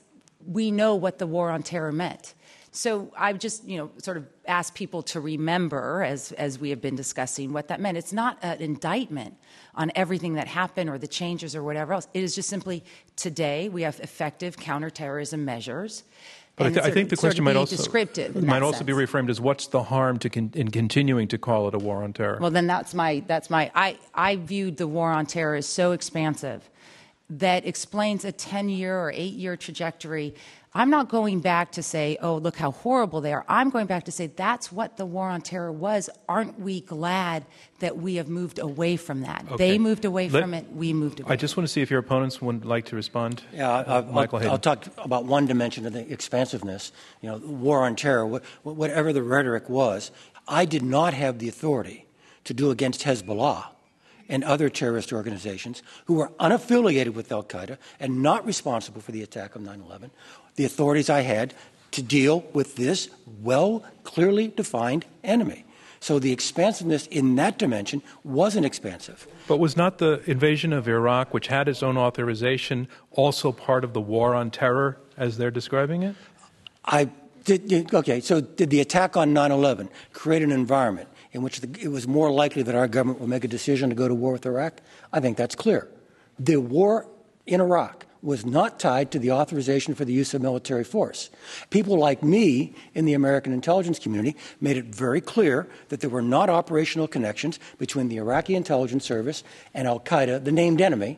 [0.45, 2.33] we know what the war on terror meant.
[2.71, 6.81] So I've just, you know, sort of asked people to remember, as, as we have
[6.81, 7.97] been discussing, what that meant.
[7.97, 9.35] It's not an indictment
[9.73, 12.07] on everything that happened or the changes or whatever else.
[12.13, 12.83] It is just simply
[13.15, 16.03] today we have effective counterterrorism measures.
[16.57, 17.77] But I, th- I, think the question might also
[18.41, 18.85] might also sense.
[18.85, 22.03] be reframed as what's the harm to con- in continuing to call it a war
[22.03, 22.37] on terror?
[22.41, 25.93] Well, then that's my that's my I I viewed the war on terror as so
[25.93, 26.69] expansive
[27.29, 30.35] that explains a 10 year or 8 year trajectory
[30.71, 33.43] I'm not going back to say, oh, look how horrible they are.
[33.47, 36.11] I'm going back to say that's what the war on terror was.
[36.27, 37.45] Aren't we glad
[37.79, 39.45] that we have moved away from that?
[39.51, 39.57] Okay.
[39.57, 41.33] They moved away Let, from it, we moved away.
[41.33, 43.41] I just want to see if your opponents would like to respond.
[43.51, 46.91] Yeah, uh, Michael I'll, I'll, talk about one dimension of the expansiveness.
[47.21, 48.27] You know, war on terror,
[48.61, 50.11] whatever the rhetoric was,
[50.47, 52.05] I did not have the authority
[52.43, 53.69] to do against Hezbollah
[54.29, 59.23] and other terrorist organizations who were unaffiliated with Al Qaeda and not responsible for the
[59.23, 60.11] attack of 9 11,
[60.55, 61.53] the authorities I had
[61.91, 63.09] to deal with this
[63.41, 65.65] well, clearly defined enemy.
[65.99, 69.27] So the expansiveness in that dimension wasn't expansive.
[69.47, 73.93] But was not the invasion of Iraq, which had its own authorization, also part of
[73.93, 76.15] the war on terror as they're describing it?
[76.85, 77.09] I
[77.43, 81.69] did, okay, so did the attack on 9 11 create an environment in which the,
[81.81, 84.33] it was more likely that our government would make a decision to go to war
[84.33, 84.81] with Iraq?
[85.13, 85.87] I think that's clear.
[86.37, 87.07] The war
[87.45, 91.29] in Iraq was not tied to the authorization for the use of military force.
[91.69, 96.21] People like me in the American intelligence community made it very clear that there were
[96.21, 101.17] not operational connections between the Iraqi intelligence service and Al Qaeda, the named enemy,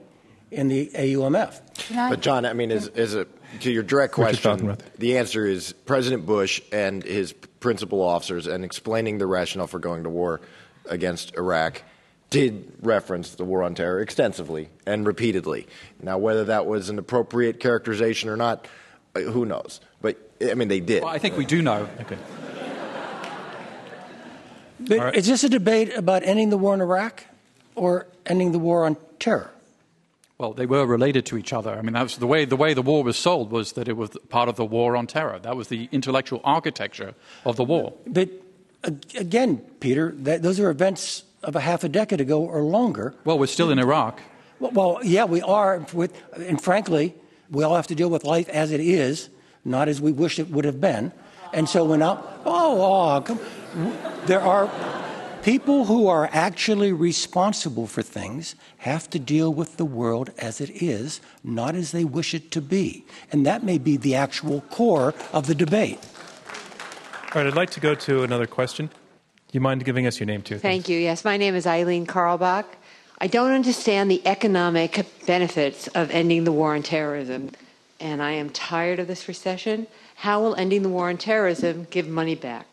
[0.51, 1.59] in the AUMF.
[1.95, 3.29] But, John, I mean, is, is it,
[3.61, 9.17] to your direct question, the answer is President Bush and his principal officers and explaining
[9.17, 10.41] the rationale for going to war
[10.85, 11.81] against Iraq
[12.29, 15.67] did reference the war on terror extensively and repeatedly.
[16.01, 18.67] Now, whether that was an appropriate characterization or not,
[19.15, 19.81] uh, who knows?
[20.01, 21.03] But I mean, they did.
[21.03, 21.89] Well, I think we do know.
[22.01, 22.17] Okay.
[24.89, 25.15] Right.
[25.15, 27.25] Is this a debate about ending the war in Iraq
[27.75, 29.51] or ending the war on terror?
[30.41, 31.69] Well, they were related to each other.
[31.69, 33.95] I mean, that was the way the way the war was sold was that it
[33.95, 35.37] was part of the war on terror.
[35.37, 37.13] That was the intellectual architecture
[37.45, 37.93] of the war.
[38.07, 38.29] But
[38.83, 43.13] uh, again, Peter, that, those are events of a half a decade ago or longer.
[43.23, 44.19] Well, we're still in Iraq.
[44.59, 45.85] Well, well, yeah, we are.
[45.93, 47.13] With, and frankly,
[47.51, 49.29] we all have to deal with life as it is,
[49.63, 51.11] not as we wish it would have been.
[51.53, 53.39] And so when I, oh, oh come,
[54.25, 54.65] there are
[55.43, 60.69] People who are actually responsible for things have to deal with the world as it
[60.69, 63.03] is, not as they wish it to be.
[63.31, 65.97] And that may be the actual core of the debate.
[67.33, 68.85] All right, I'd like to go to another question.
[68.85, 68.93] Do
[69.53, 70.59] you mind giving us your name, too?
[70.59, 70.99] Thank you.
[70.99, 72.65] Yes, my name is Eileen Karlbach.
[73.19, 77.49] I don't understand the economic benefits of ending the war on terrorism,
[77.99, 79.87] and I am tired of this recession.
[80.17, 82.70] How will ending the war on terrorism give money back?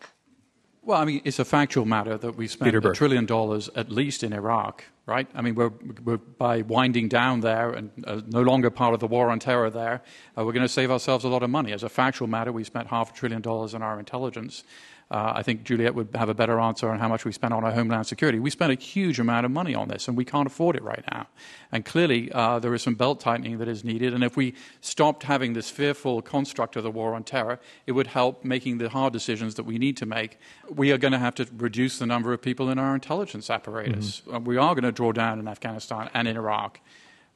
[0.88, 4.22] Well, I mean, it's a factual matter that we spent a trillion dollars at least
[4.22, 5.28] in Iraq, right?
[5.34, 5.70] I mean, we're,
[6.02, 9.68] we're by winding down there and uh, no longer part of the war on terror
[9.68, 10.00] there,
[10.38, 11.72] uh, we're going to save ourselves a lot of money.
[11.72, 14.64] As a factual matter, we spent half a trillion dollars on our intelligence.
[15.10, 17.64] Uh, I think Juliette would have a better answer on how much we spend on
[17.64, 18.38] our homeland security.
[18.38, 21.02] We spend a huge amount of money on this, and we can't afford it right
[21.10, 21.28] now.
[21.72, 24.12] And clearly, uh, there is some belt tightening that is needed.
[24.12, 28.08] And if we stopped having this fearful construct of the war on terror, it would
[28.08, 30.38] help making the hard decisions that we need to make.
[30.68, 34.20] We are going to have to reduce the number of people in our intelligence apparatus.
[34.26, 34.34] Mm-hmm.
[34.34, 36.80] Uh, we are going to draw down in Afghanistan and in Iraq.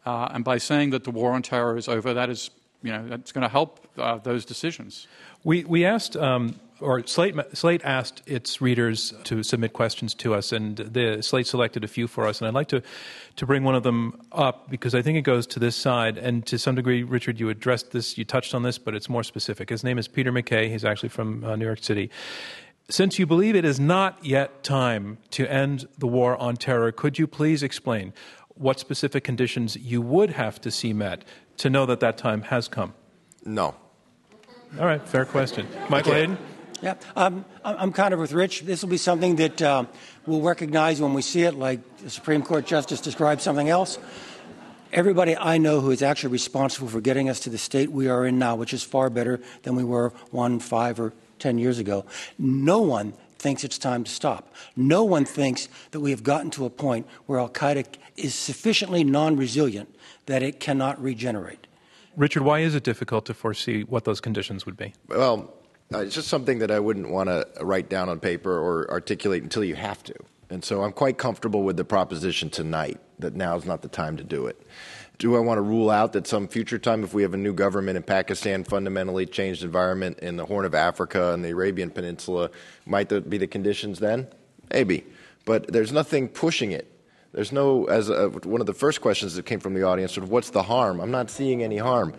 [0.04, 2.50] Uh, and by saying that the war on terror is over, that is,
[2.82, 5.06] you know, that's going to help uh, those decisions.
[5.44, 10.52] We, we asked um, or Slate, Slate asked its readers to submit questions to us,
[10.52, 12.40] and the Slate selected a few for us.
[12.40, 12.82] And I'd like to,
[13.36, 16.18] to bring one of them up because I think it goes to this side.
[16.18, 19.22] And to some degree, Richard, you addressed this, you touched on this, but it's more
[19.22, 19.70] specific.
[19.70, 20.68] His name is Peter McKay.
[20.68, 22.10] He's actually from uh, New York City.
[22.88, 27.18] Since you believe it is not yet time to end the war on terror, could
[27.18, 28.12] you please explain
[28.54, 31.24] what specific conditions you would have to see met
[31.58, 32.92] to know that that time has come?
[33.44, 33.74] No.
[34.78, 35.66] All right, fair question.
[35.88, 36.20] Michael okay.
[36.20, 36.38] Hayden?
[36.82, 38.62] Yeah, um, I'm kind of with Rich.
[38.62, 39.84] This will be something that uh,
[40.26, 44.00] we'll recognize when we see it, like the Supreme Court Justice described something else.
[44.92, 48.26] Everybody I know who is actually responsible for getting us to the state we are
[48.26, 52.04] in now, which is far better than we were one, five, or 10 years ago.
[52.36, 54.52] No one thinks it's time to stop.
[54.74, 59.04] No one thinks that we have gotten to a point where Al Qaeda is sufficiently
[59.04, 59.94] non resilient
[60.26, 61.68] that it cannot regenerate.
[62.16, 64.92] Richard, why is it difficult to foresee what those conditions would be?
[65.08, 65.54] Well,
[65.94, 69.42] uh, it's just something that I wouldn't want to write down on paper or articulate
[69.42, 70.14] until you have to.
[70.50, 74.16] And so I'm quite comfortable with the proposition tonight that now is not the time
[74.18, 74.60] to do it.
[75.18, 77.54] Do I want to rule out that some future time, if we have a new
[77.54, 82.50] government in Pakistan, fundamentally changed environment in the Horn of Africa and the Arabian Peninsula,
[82.86, 84.26] might there be the conditions then?
[84.72, 85.04] Maybe.
[85.44, 86.88] But there's nothing pushing it.
[87.32, 90.24] There's no, as a, one of the first questions that came from the audience, sort
[90.24, 91.00] of, what's the harm?
[91.00, 92.12] I'm not seeing any harm.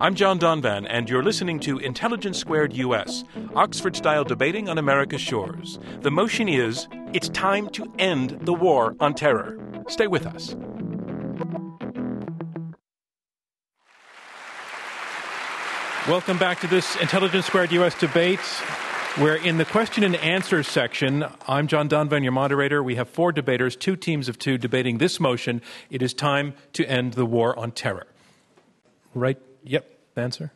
[0.00, 3.24] I'm John Donvan, and you're listening to Intelligence Squared US,
[3.56, 5.80] Oxford style debating on America's shores.
[6.02, 9.58] The motion is it's time to end the war on terror.
[9.88, 10.54] Stay with us.
[16.08, 18.38] Welcome back to this Intelligence Squared US debate.
[19.20, 21.24] We're in the question and answer section.
[21.48, 22.84] I'm John Donvan, your moderator.
[22.84, 25.60] We have four debaters, two teams of two, debating this motion.
[25.90, 28.06] It is time to end the war on terror.
[29.12, 29.38] Right?
[29.68, 29.86] Yep.
[30.16, 30.52] Answer.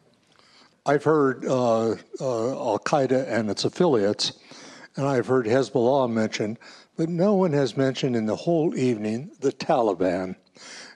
[0.87, 4.33] I've heard uh, uh, Al Qaeda and its affiliates,
[4.97, 6.59] and I've heard Hezbollah mentioned,
[6.97, 10.35] but no one has mentioned in the whole evening the Taliban.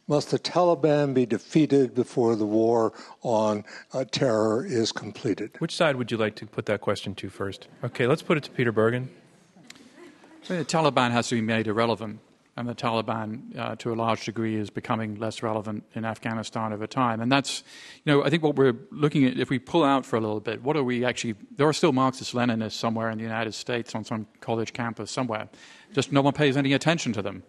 [0.08, 5.52] Must the Taliban be defeated before the war on uh, terror is completed?
[5.58, 7.68] Which side would you like to put that question to first?
[7.84, 9.10] Okay, let's put it to Peter Bergen.
[10.48, 12.20] The Taliban has to be made irrelevant,
[12.56, 16.86] and the Taliban, uh, to a large degree, is becoming less relevant in Afghanistan over
[16.86, 17.20] time.
[17.20, 17.62] And that's,
[18.04, 20.40] you know, I think what we're looking at, if we pull out for a little
[20.40, 23.94] bit, what are we actually, there are still Marxist Leninists somewhere in the United States
[23.94, 25.48] on some college campus somewhere.
[25.92, 27.42] Just no one pays any attention to them.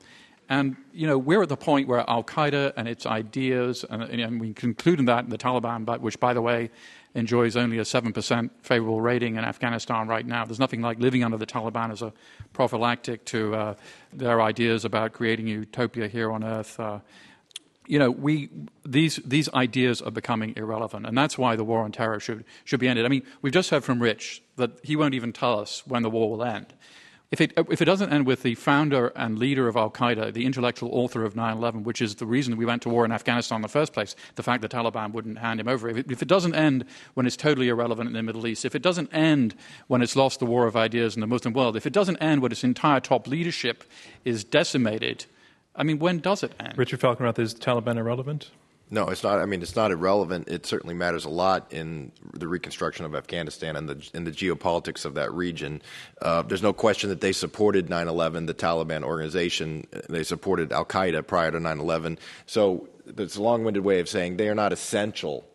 [0.50, 4.40] And you know we're at the point where Al Qaeda and its ideas, and, and
[4.40, 6.70] we conclude in that the Taliban, but which, by the way,
[7.14, 10.46] enjoys only a seven percent favorable rating in Afghanistan right now.
[10.46, 12.14] There's nothing like living under the Taliban as a
[12.54, 13.76] prophylactic to uh,
[14.14, 16.80] their ideas about creating utopia here on earth.
[16.80, 17.00] Uh,
[17.88, 18.50] you know, we
[18.86, 22.80] these these ideas are becoming irrelevant, and that's why the war on terror should should
[22.80, 23.06] be ended.
[23.06, 26.10] I mean, we've just heard from Rich that he won't even tell us when the
[26.10, 26.74] war will end.
[27.30, 30.46] If it, if it doesn't end with the founder and leader of Al Qaeda, the
[30.46, 33.58] intellectual author of 9 11, which is the reason we went to war in Afghanistan
[33.58, 36.22] in the first place, the fact that Taliban wouldn't hand him over, if it, if
[36.22, 36.86] it doesn't end
[37.16, 39.56] when it's totally irrelevant in the Middle East, if it doesn't end
[39.88, 42.42] when it's lost the war of ideas in the Muslim world, if it doesn't end
[42.42, 43.84] when its entire top leadership
[44.24, 45.26] is decimated,
[45.76, 46.78] I mean, when does it end?
[46.78, 48.52] Richard Falkenrath, is Taliban irrelevant?
[48.90, 49.40] No, it's not.
[49.40, 50.48] I mean, it's not irrelevant.
[50.48, 55.04] It certainly matters a lot in the reconstruction of Afghanistan and the in the geopolitics
[55.04, 55.82] of that region.
[56.22, 59.86] Uh, there's no question that they supported 9/11, the Taliban organization.
[60.10, 62.18] They supported Al Qaeda prior to 9/11.
[62.46, 65.46] So it's a long-winded way of saying they are not essential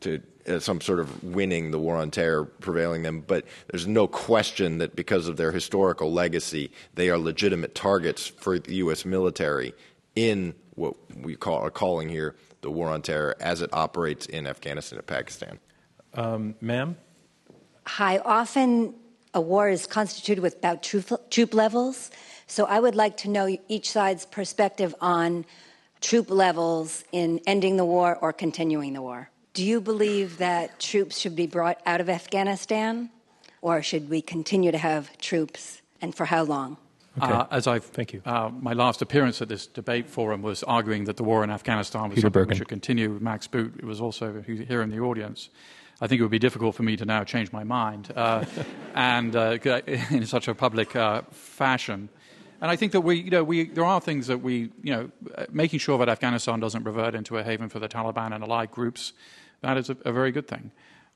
[0.00, 3.22] to uh, some sort of winning the war on terror, prevailing them.
[3.24, 8.58] But there's no question that because of their historical legacy, they are legitimate targets for
[8.58, 9.04] the U.S.
[9.04, 9.74] military
[10.16, 14.46] in what we call are calling here the war on terror as it operates in
[14.46, 15.58] Afghanistan and Pakistan.
[16.14, 16.96] Um, ma'am?
[17.86, 18.18] Hi.
[18.18, 18.94] Often
[19.34, 22.10] a war is constituted with about troop, troop levels.
[22.46, 25.44] So I would like to know each side's perspective on
[26.00, 29.30] troop levels in ending the war or continuing the war.
[29.52, 33.10] Do you believe that troops should be brought out of Afghanistan,
[33.62, 36.76] or should we continue to have troops, and for how long?
[37.18, 37.32] Okay.
[37.32, 38.22] Uh, as I've, Thank you.
[38.24, 42.04] Uh, my last appearance at this debate forum was arguing that the war in Afghanistan
[42.04, 42.56] was Peter something Bergen.
[42.56, 43.18] should continue.
[43.20, 45.50] Max Boot was also here in the audience.
[46.00, 48.44] I think it would be difficult for me to now change my mind, uh,
[48.94, 52.08] and uh, in such a public uh, fashion.
[52.62, 55.10] And I think that we, you know, we, there are things that we, you know,
[55.50, 59.14] making sure that Afghanistan doesn't revert into a haven for the Taliban and allied groups,
[59.62, 60.70] that is a, a very good thing.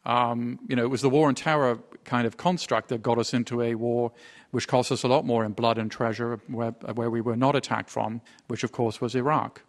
[0.06, 3.32] Um, you know, it was the war on terror kind of construct that got us
[3.32, 4.12] into a war
[4.54, 7.56] which cost us a lot more in blood and treasure, where, where we were not
[7.56, 9.60] attacked from, which of course was Iraq.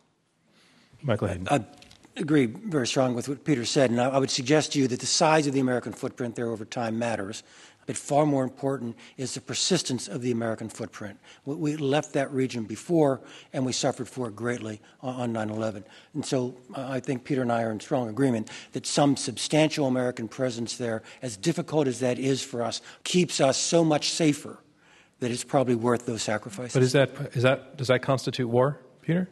[1.02, 1.48] Michael Hayden.
[1.50, 1.58] Uh,
[2.18, 5.00] agree very strongly with what Peter said, and I, I would suggest to you that
[5.00, 7.42] the size of the American footprint there over time matters.
[7.88, 11.20] But far more important is the persistence of the American footprint.
[11.46, 13.22] We left that region before,
[13.54, 15.84] and we suffered for it greatly on 9 11.
[16.14, 19.88] And so uh, I think Peter and I are in strong agreement that some substantial
[19.88, 24.60] American presence there, as difficult as that is for us, keeps us so much safer
[25.20, 26.74] that it's probably worth those sacrifices.
[26.74, 29.30] But is that, is that, does that constitute war, Peter?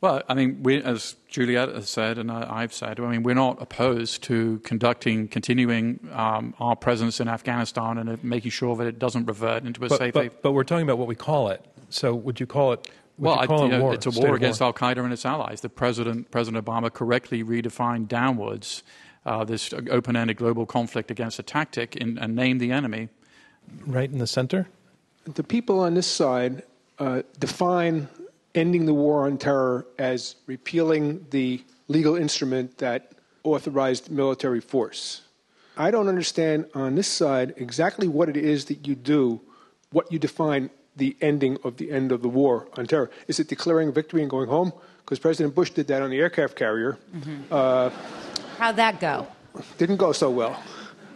[0.00, 3.60] Well, I mean, we, as Juliette has said, and I've said, I mean, we're not
[3.60, 9.26] opposed to conducting, continuing um, our presence in Afghanistan and making sure that it doesn't
[9.26, 10.14] revert into a but, safe.
[10.14, 11.62] But, but, we're talking about what we call it.
[11.90, 12.88] So, would you call it?
[13.18, 14.62] well, you call I, it you know, war, it's a war against?
[14.62, 15.60] Al Qaeda and its allies.
[15.60, 18.82] The president, President Obama, correctly redefined downwards
[19.26, 23.10] uh, this open-ended global conflict against a tactic in, and named the enemy.
[23.86, 24.68] Right in the center.
[25.24, 26.62] The people on this side
[26.98, 28.08] uh, define
[28.54, 33.12] ending the war on terror as repealing the legal instrument that
[33.44, 35.22] authorized military force.
[35.76, 39.40] I don't understand on this side exactly what it is that you do,
[39.92, 43.10] what you define the ending of the end of the war on terror.
[43.28, 44.72] Is it declaring victory and going home?
[44.98, 46.98] Because President Bush did that on the aircraft carrier.
[47.16, 47.42] Mm-hmm.
[47.50, 47.90] Uh,
[48.58, 49.26] How'd that go?
[49.78, 50.62] Didn't go so well.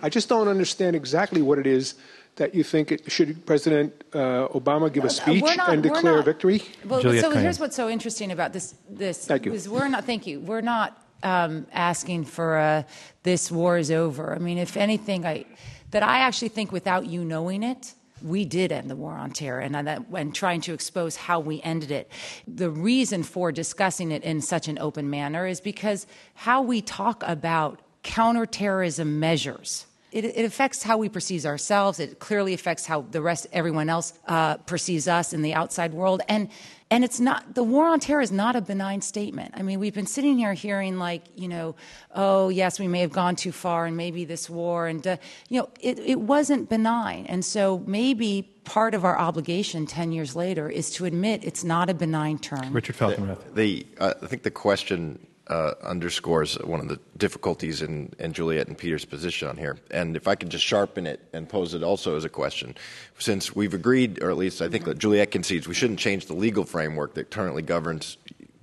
[0.00, 1.94] I just don't understand exactly what it is
[2.37, 6.24] that you think it, should President uh, Obama give a speech not, and declare not,
[6.24, 6.62] victory?
[6.85, 8.74] Well, so here's what's so interesting about this.
[8.89, 9.53] This thank you.
[9.53, 10.05] Is we're not.
[10.05, 10.41] Thank you.
[10.41, 12.87] We're not um, asking for a,
[13.22, 14.35] this war is over.
[14.35, 15.47] I mean, if anything, I
[15.91, 17.95] that I actually think without you knowing it.
[18.22, 21.61] We did end the war on terror, and that when trying to expose how we
[21.61, 22.11] ended it.
[22.49, 27.22] The reason for discussing it in such an open manner is because how we talk
[27.26, 31.98] about counterterrorism measures it, it, affects how we perceive ourselves.
[31.98, 36.22] It clearly affects how the rest, everyone else, uh, perceives us in the outside world.
[36.28, 36.48] And
[36.90, 39.54] and it's not the war on terror is not a benign statement.
[39.56, 41.74] I mean, we've been sitting here hearing like, you know,
[42.14, 45.16] oh yes, we may have gone too far, and maybe this war, and uh,
[45.48, 47.26] you know, it, it wasn't benign.
[47.26, 51.90] And so maybe part of our obligation 10 years later is to admit it's not
[51.90, 52.72] a benign term.
[52.72, 53.54] Richard Falkenrath.
[53.54, 58.32] The, the uh, I think the question uh, underscores one of the difficulties in, in
[58.32, 59.76] Juliette and Peter's position on here.
[59.90, 62.74] And if I could just sharpen it and pose it also as a question,
[63.18, 66.34] since we've agreed, or at least I think that Juliette concedes, we shouldn't change the
[66.34, 68.16] legal framework that currently governs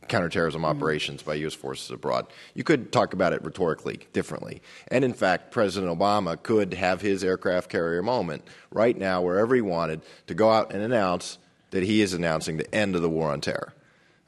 [0.08, 0.78] counterterrorism mm-hmm.
[0.78, 1.54] operations by U.S.
[1.54, 2.28] forces abroad.
[2.54, 4.62] You could talk about it rhetorically differently.
[4.90, 9.62] And in fact, President Obama could have his aircraft carrier moment right now, wherever he
[9.62, 11.38] wanted, to go out and announce
[11.70, 13.74] that he is announcing the end of the war on terror.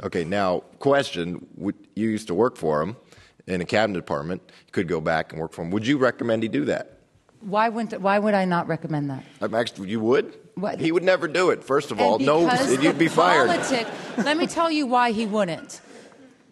[0.04, 2.98] Okay, now, question you used to work for him
[3.48, 5.72] in a cabinet department, you could go back and work for him.
[5.72, 7.00] Would you recommend he do that?
[7.40, 9.24] Why, wouldn't, why would I not recommend that?
[9.42, 10.38] I'm actually, you would?
[10.56, 10.80] What?
[10.80, 12.20] He would never do it, first of all.
[12.20, 13.48] No, you'd be fired.
[13.48, 13.88] Politic,
[14.18, 15.82] let me tell you why he wouldn't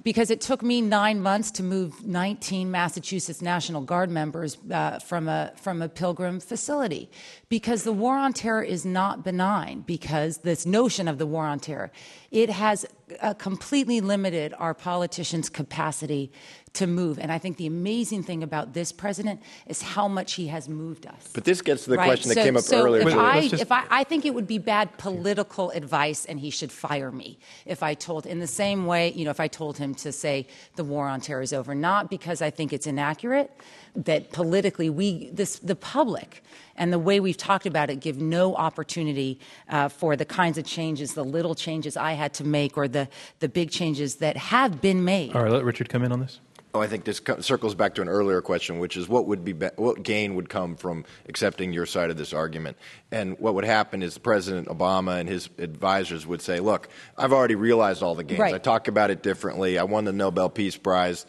[0.03, 5.27] because it took me nine months to move 19 Massachusetts National Guard members uh, from,
[5.27, 7.09] a, from a pilgrim facility.
[7.49, 11.59] Because the war on terror is not benign, because this notion of the war on
[11.59, 11.91] terror,
[12.31, 12.85] it has
[13.21, 16.31] uh, completely limited our politicians' capacity
[16.73, 17.19] to move.
[17.19, 21.05] And I think the amazing thing about this president is how much he has moved
[21.05, 21.29] us.
[21.33, 22.05] But this gets to the right?
[22.05, 23.07] question that came up so earlier.
[23.07, 23.61] If, I, just...
[23.61, 27.37] if I, I think it would be bad political advice and he should fire me
[27.65, 30.47] if I told, in the same way, you know, if I told him to say
[30.77, 33.51] the war on terror is over, not because I think it's inaccurate,
[33.93, 36.41] that politically we, this, the public,
[36.75, 40.65] and the way we've talked about it give no opportunity uh, for the kinds of
[40.65, 43.07] changes, the little changes I had to make, or the,
[43.39, 45.35] the big changes that have been made.
[45.35, 46.39] All right, let Richard come in on this.
[46.73, 49.51] Oh, I think this circles back to an earlier question, which is what would be,
[49.51, 52.77] be what gain would come from accepting your side of this argument?
[53.11, 57.55] And what would happen is President Obama and his advisors would say, "Look, I've already
[57.55, 58.39] realized all the gains.
[58.39, 58.55] Right.
[58.55, 59.77] I talk about it differently.
[59.77, 61.25] I won the Nobel Peace Prize.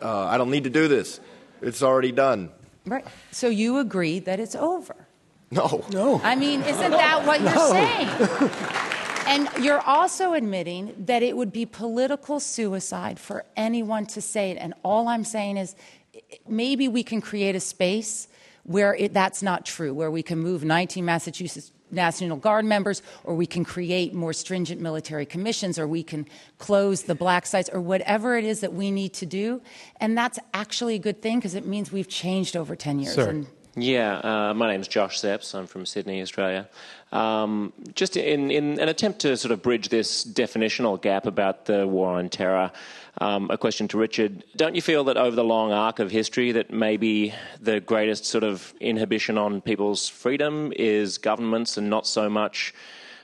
[0.00, 1.20] Uh, I don't need to do this.
[1.60, 2.50] It's already done."
[2.86, 3.04] Right.
[3.32, 4.96] So you agree that it's over?
[5.50, 5.84] No.
[5.92, 6.20] No.
[6.22, 7.70] I mean, isn't that what you're no.
[7.70, 8.50] saying?
[9.28, 14.56] And you're also admitting that it would be political suicide for anyone to say it.
[14.56, 15.74] And all I'm saying is
[16.48, 18.28] maybe we can create a space
[18.62, 23.34] where it, that's not true, where we can move 19 Massachusetts National Guard members, or
[23.34, 26.26] we can create more stringent military commissions, or we can
[26.58, 29.60] close the black sites, or whatever it is that we need to do.
[30.00, 33.14] And that's actually a good thing because it means we've changed over 10 years.
[33.14, 33.28] Sir.
[33.28, 33.46] And
[33.78, 35.54] yeah, uh, my name's Josh Sepps.
[35.54, 36.66] I'm from Sydney, Australia.
[37.12, 41.86] Um, just in, in, an attempt to sort of bridge this definitional gap about the
[41.86, 42.72] war on terror,
[43.20, 44.44] um, a question to Richard.
[44.56, 48.44] Don't you feel that over the long arc of history that maybe the greatest sort
[48.44, 52.74] of inhibition on people's freedom is governments and not so much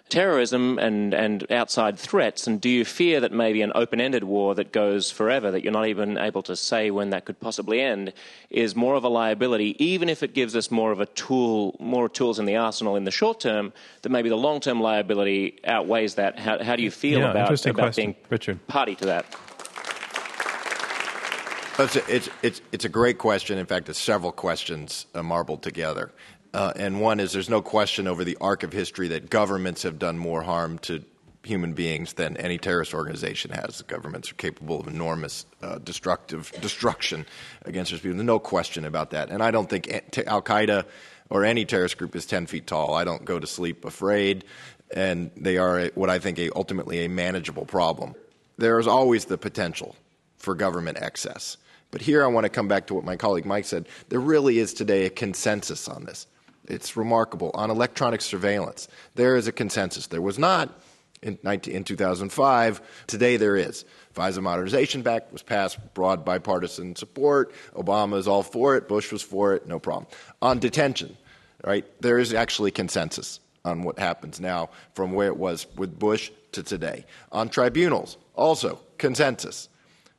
[0.09, 2.47] terrorism and, and outside threats?
[2.47, 5.73] And do you fear that maybe an open ended war that goes forever, that you're
[5.73, 8.15] not even able to say when that could possibly end,
[8.49, 12.09] is more of a liability, even if it gives us more of a tool, more
[12.09, 16.15] tools in the arsenal in the short term, that maybe the long term liability outweighs
[16.15, 16.39] that?
[16.39, 18.67] How, how do you feel yeah, about, about being Richard.
[18.69, 19.27] party to that?
[21.79, 23.57] It's a, it's, it's, a great question.
[23.57, 26.13] In fact, it's several questions uh, marbled together.
[26.53, 29.99] Uh, and one is there's no question over the arc of history that governments have
[29.99, 31.03] done more harm to
[31.43, 33.81] human beings than any terrorist organization has.
[33.83, 37.25] Governments are capable of enormous uh, destructive destruction
[37.65, 38.17] against their people.
[38.17, 39.31] There's no question about that.
[39.31, 39.91] And I don't think
[40.27, 40.85] Al Qaeda
[41.31, 42.95] or any terrorist group is 10 feet tall.
[42.95, 44.45] I don't go to sleep afraid,
[44.95, 48.15] and they are a, what I think a, ultimately a manageable problem.
[48.59, 49.97] There is always the potential
[50.37, 51.57] for government excess.
[51.93, 53.87] But here I want to come back to what my colleague Mike said.
[54.09, 56.27] There really is today a consensus on this.
[56.67, 57.51] It's remarkable.
[57.55, 60.07] On electronic surveillance, there is a consensus.
[60.07, 60.81] There was not
[61.23, 62.81] in, 19, in 2005.
[63.07, 63.85] Today there is.
[64.15, 67.53] FISA Modernization Act was passed, broad bipartisan support.
[67.75, 68.89] Obama is all for it.
[68.89, 69.67] Bush was for it.
[69.67, 70.07] No problem.
[70.41, 71.17] On detention,
[71.63, 71.85] right?
[72.01, 76.63] There is actually consensus on what happens now from where it was with Bush to
[76.63, 77.05] today.
[77.33, 79.69] On tribunals, also consensus.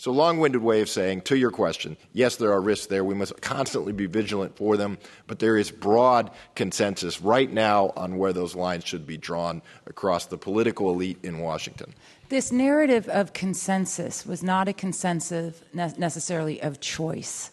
[0.04, 3.06] So, long winded way of saying, to your question, yes, there are risks there.
[3.06, 4.98] We must constantly be vigilant for them,
[5.28, 10.26] but there is broad consensus right now on where those lines should be drawn across
[10.26, 11.94] the political elite in Washington.
[12.28, 17.52] This narrative of consensus was not a consensus necessarily of choice.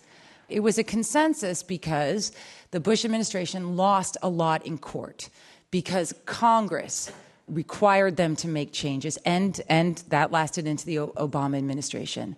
[0.49, 2.33] It was a consensus because
[2.73, 5.29] the Bush administration lost a lot in court,
[5.71, 7.13] because Congress
[7.51, 12.37] required them to make changes, and, and that lasted into the Obama administration,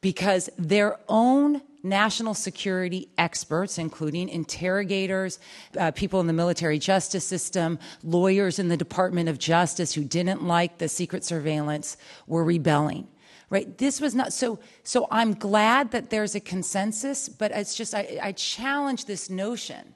[0.00, 5.38] because their own national security experts, including interrogators,
[5.78, 10.44] uh, people in the military justice system, lawyers in the Department of Justice who didn't
[10.44, 11.96] like the secret surveillance,
[12.26, 13.08] were rebelling.
[13.50, 13.76] Right?
[13.76, 14.58] This was not so.
[14.82, 19.94] So I'm glad that there's a consensus, but it's just I, I challenge this notion.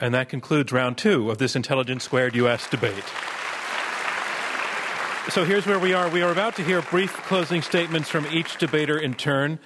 [0.00, 2.68] And that concludes round two of this Intelligence Squared U.S.
[2.68, 3.04] debate.
[5.30, 6.08] So here's where we are.
[6.08, 9.58] We are about to hear brief closing statements from each debater in turn.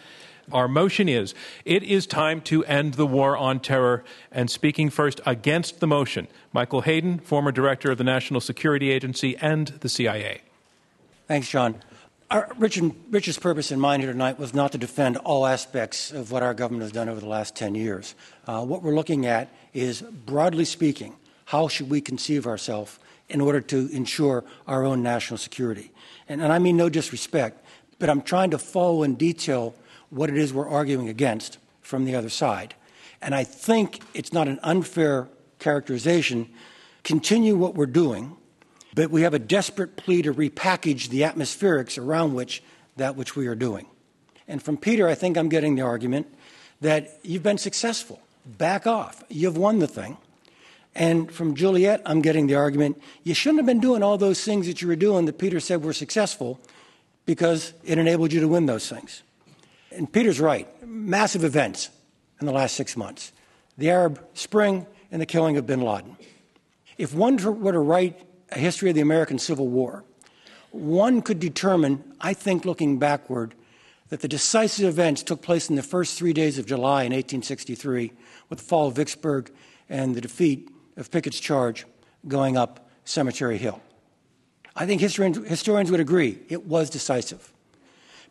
[0.51, 1.35] Our motion is
[1.67, 4.03] it is time to end the war on terror.
[4.33, 9.37] And speaking first against the motion, Michael Hayden, former director of the National Security Agency
[9.37, 10.41] and the CIA.
[11.29, 11.77] Thanks, John.
[12.31, 16.33] Our, Richard, Richard's purpose in mind here tonight was not to defend all aspects of
[16.33, 18.15] what our government has done over the last 10 years.
[18.47, 22.99] Uh, what we're looking at is, broadly speaking, how should we conceive ourselves
[23.31, 25.93] in order to ensure our own national security.
[26.29, 27.65] And, and I mean no disrespect,
[27.99, 29.75] but I'm trying to follow in detail
[30.11, 32.75] what it is we're arguing against from the other side.
[33.23, 35.29] And I think it's not an unfair
[35.59, 36.49] characterization.
[37.05, 38.37] Continue what we're doing,
[38.95, 42.63] but we have a desperate plea to repackage the atmospherics around which
[42.97, 43.87] that which we are doing.
[44.49, 46.27] And from Peter, I think I'm getting the argument
[46.81, 48.21] that you've been successful.
[48.45, 49.23] Back off.
[49.29, 50.17] You've won the thing.
[50.95, 54.67] And from Juliette, I'm getting the argument you shouldn't have been doing all those things
[54.67, 56.61] that you were doing that Peter said were successful
[57.27, 59.23] because it enabled you to win those things.
[59.93, 60.69] And Peter's right.
[60.87, 61.91] Massive events
[62.41, 63.33] in the last six months
[63.79, 66.17] the Arab Spring and the killing of bin Laden.
[66.99, 68.21] If one were to write
[68.51, 70.05] a history of the American Civil War,
[70.71, 73.55] one could determine, I think looking backward,
[74.11, 78.13] that the decisive events took place in the first three days of July in 1863
[78.49, 79.51] with the fall of Vicksburg
[79.89, 80.69] and the defeat
[81.01, 81.87] of Pickett's charge
[82.29, 83.81] going up Cemetery Hill.
[84.77, 87.53] I think historians, would agree it was decisive.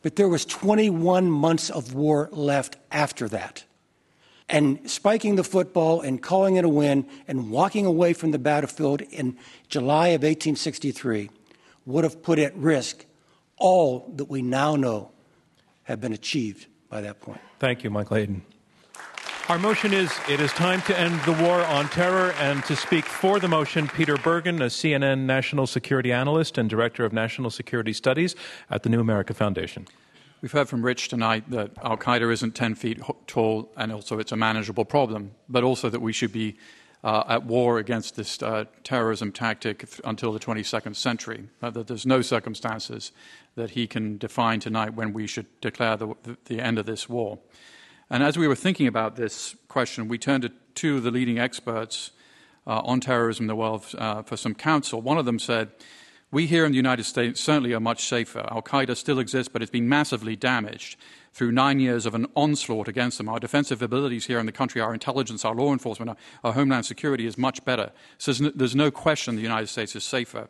[0.01, 3.65] But there was 21 months of war left after that.
[4.47, 9.01] And spiking the football and calling it a win and walking away from the battlefield
[9.01, 11.30] in July of 1863
[11.86, 13.05] would have put at risk
[13.57, 15.11] all that we now know
[15.84, 17.41] have been achieved by that point.
[17.59, 18.43] Thank you, Michael Hayden.
[19.50, 22.34] Our motion is it is time to end the war on terror.
[22.34, 27.04] And to speak for the motion, Peter Bergen, a CNN national security analyst and director
[27.04, 28.36] of national security studies
[28.70, 29.88] at the New America Foundation.
[30.41, 34.32] We've heard from Rich tonight that Al Qaeda isn't 10 feet tall and also it's
[34.32, 36.56] a manageable problem, but also that we should be
[37.04, 41.50] uh, at war against this uh, terrorism tactic until the 22nd century.
[41.60, 43.12] Uh, that there's no circumstances
[43.56, 46.14] that he can define tonight when we should declare the,
[46.45, 47.39] the end of this war.
[48.10, 51.38] And as we were thinking about this question, we turned to two of the leading
[51.38, 52.12] experts
[52.66, 55.01] uh, on terrorism in the world uh, for some counsel.
[55.01, 55.70] One of them said,
[56.32, 58.47] We here in the United States certainly are much safer.
[58.51, 60.97] Al Qaeda still exists, but it's been massively damaged
[61.34, 63.30] through nine years of an onslaught against them.
[63.30, 66.88] Our defensive abilities here in the country, our intelligence, our law enforcement, our, our homeland
[66.88, 67.91] security is much better.
[68.18, 70.47] So there's no, there's no question the United States is safer.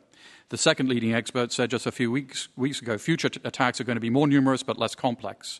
[0.48, 3.84] The second leading expert said just a few weeks, weeks ago future t- attacks are
[3.84, 5.60] going to be more numerous but less complex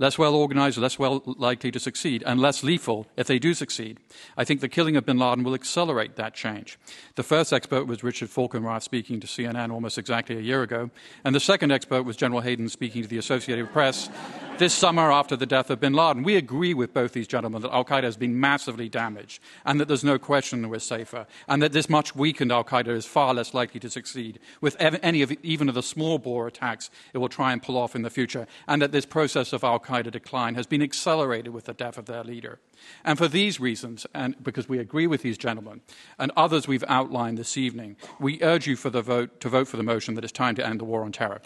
[0.00, 3.98] less well organized, less well likely to succeed, and less lethal if they do succeed.
[4.36, 6.78] I think the killing of bin Laden will accelerate that change.
[7.14, 10.90] The first expert was Richard Falkenrath speaking to CNN almost exactly a year ago,
[11.22, 14.08] and the second expert was General Hayden speaking to the Associated Press
[14.56, 16.22] this summer after the death of bin Laden.
[16.22, 19.88] We agree with both these gentlemen that Al Qaeda has been massively damaged, and that
[19.88, 23.52] there's no question we're safer, and that this much weakened Al Qaeda is far less
[23.52, 27.52] likely to succeed with any of even of the small bore attacks it will try
[27.52, 30.66] and pull off in the future, and that this process of Al Qaeda decline has
[30.66, 32.60] been accelerated with the death of their leader.
[33.04, 35.82] And for these reasons, and because we agree with these gentlemen
[36.18, 39.76] and others we've outlined this evening, we urge you for the vote, to vote for
[39.76, 41.40] the motion that it's time to end the war on terror.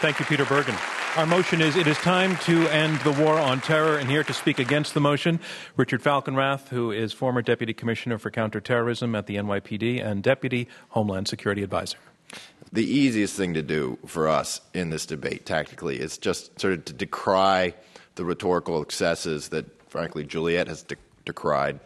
[0.00, 0.74] Thank you, Peter Bergen.
[1.16, 3.96] Our motion is It is time to end the war on terror.
[3.96, 5.40] And here to speak against the motion,
[5.74, 11.28] Richard Falkenrath, who is former Deputy Commissioner for Counterterrorism at the NYPD and Deputy Homeland
[11.28, 11.96] Security Advisor
[12.76, 16.84] the easiest thing to do for us in this debate tactically is just sort of
[16.84, 17.72] to decry
[18.16, 21.80] the rhetorical excesses that, frankly, Juliette has de- decried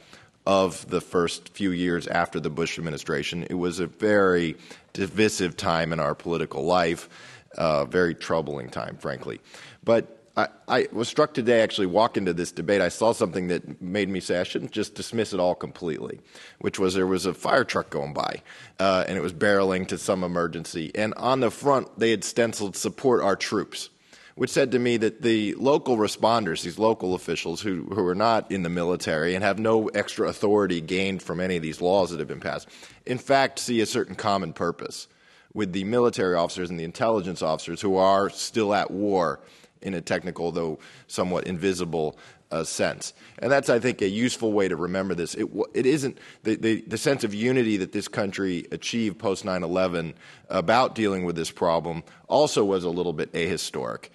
[0.46, 3.44] of the first few years after the Bush administration.
[3.48, 4.56] It was a very
[4.92, 7.08] divisive time in our political life,
[7.56, 9.40] a uh, very troubling time, frankly.
[9.84, 12.80] But I, I, was struck today actually walking to this debate.
[12.80, 16.20] I saw something that made me say I shouldn't just dismiss it all completely,
[16.60, 18.42] which was there was a fire truck going by
[18.78, 20.92] uh, and it was barreling to some emergency.
[20.94, 23.90] And on the front, they had stenciled support our troops,
[24.36, 28.50] which said to me that the local responders, these local officials who, who are not
[28.52, 32.20] in the military and have no extra authority gained from any of these laws that
[32.20, 32.68] have been passed,
[33.04, 35.08] in fact, see a certain common purpose
[35.52, 39.40] with the military officers and the intelligence officers who are still at war
[39.82, 42.18] in a technical, though somewhat invisible
[42.50, 43.14] uh, sense.
[43.38, 45.34] And that's, I think, a useful way to remember this.
[45.34, 49.62] It, it isn't the, the, the sense of unity that this country achieved post 9
[49.62, 50.14] 11
[50.48, 54.08] about dealing with this problem also was a little bit ahistoric.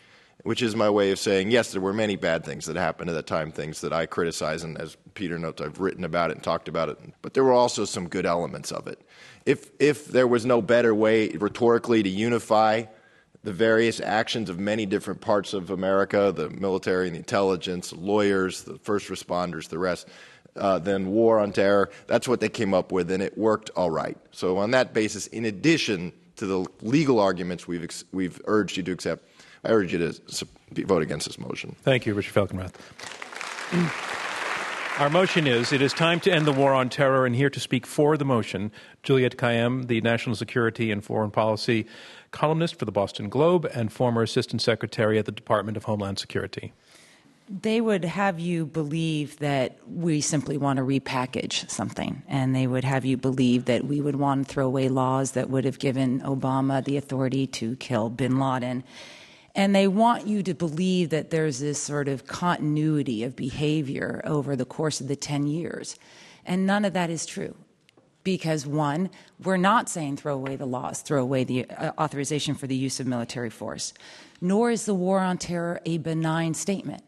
[0.43, 3.13] Which is my way of saying, yes, there were many bad things that happened at
[3.13, 6.43] that time, things that I criticize, and as Peter notes, I've written about it and
[6.43, 6.99] talked about it.
[7.23, 9.01] But there were also some good elements of it.
[9.47, 12.83] If, if there was no better way rhetorically to unify
[13.45, 18.63] the various actions of many different parts of America the military and the intelligence, lawyers,
[18.63, 20.07] the first responders, the rest.
[20.57, 21.89] Uh, then war on terror.
[22.07, 24.17] That's what they came up with, and it worked all right.
[24.31, 28.83] So, on that basis, in addition to the legal arguments we've, ex- we've urged you
[28.83, 29.27] to accept,
[29.65, 30.47] I urge you to
[30.85, 31.75] vote against this motion.
[31.83, 32.73] Thank you, Richard Falkenrath.
[34.97, 37.59] Our motion is It is time to end the war on terror, and here to
[37.59, 38.71] speak for the motion,
[39.03, 41.85] Juliette Kayyem, the National Security and Foreign Policy
[42.35, 46.73] columnist for the Boston Globe and former Assistant Secretary at the Department of Homeland Security.
[47.49, 52.83] They would have you believe that we simply want to repackage something, and they would
[52.83, 56.21] have you believe that we would want to throw away laws that would have given
[56.21, 58.83] Obama the authority to kill bin Laden
[59.55, 64.55] and they want you to believe that there's this sort of continuity of behavior over
[64.55, 65.97] the course of the 10 years.
[66.45, 67.55] And none of that is true.
[68.25, 69.09] Because, one,
[69.41, 72.99] we're not saying throw away the laws, throw away the uh, authorization for the use
[72.99, 73.93] of military force,
[74.41, 77.03] nor is the war on terror a benign statement.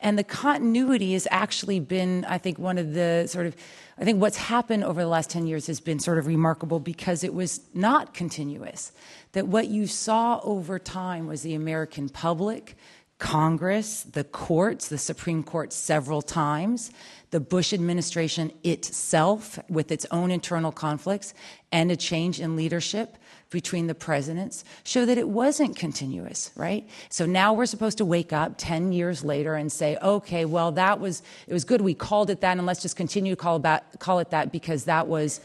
[0.00, 3.56] And the continuity has actually been, I think, one of the sort of,
[3.98, 7.22] I think what's happened over the last 10 years has been sort of remarkable because
[7.22, 8.92] it was not continuous.
[9.32, 12.76] That what you saw over time was the American public,
[13.18, 16.90] Congress, the courts, the Supreme Court several times,
[17.30, 21.32] the Bush administration itself with its own internal conflicts,
[21.72, 23.16] and a change in leadership
[23.50, 26.88] between the presidents show that it wasn't continuous, right?
[27.08, 31.00] So now we're supposed to wake up 10 years later and say, okay, well, that
[31.00, 33.98] was, it was good we called it that, and let's just continue to call, about,
[33.98, 35.40] call it that because that was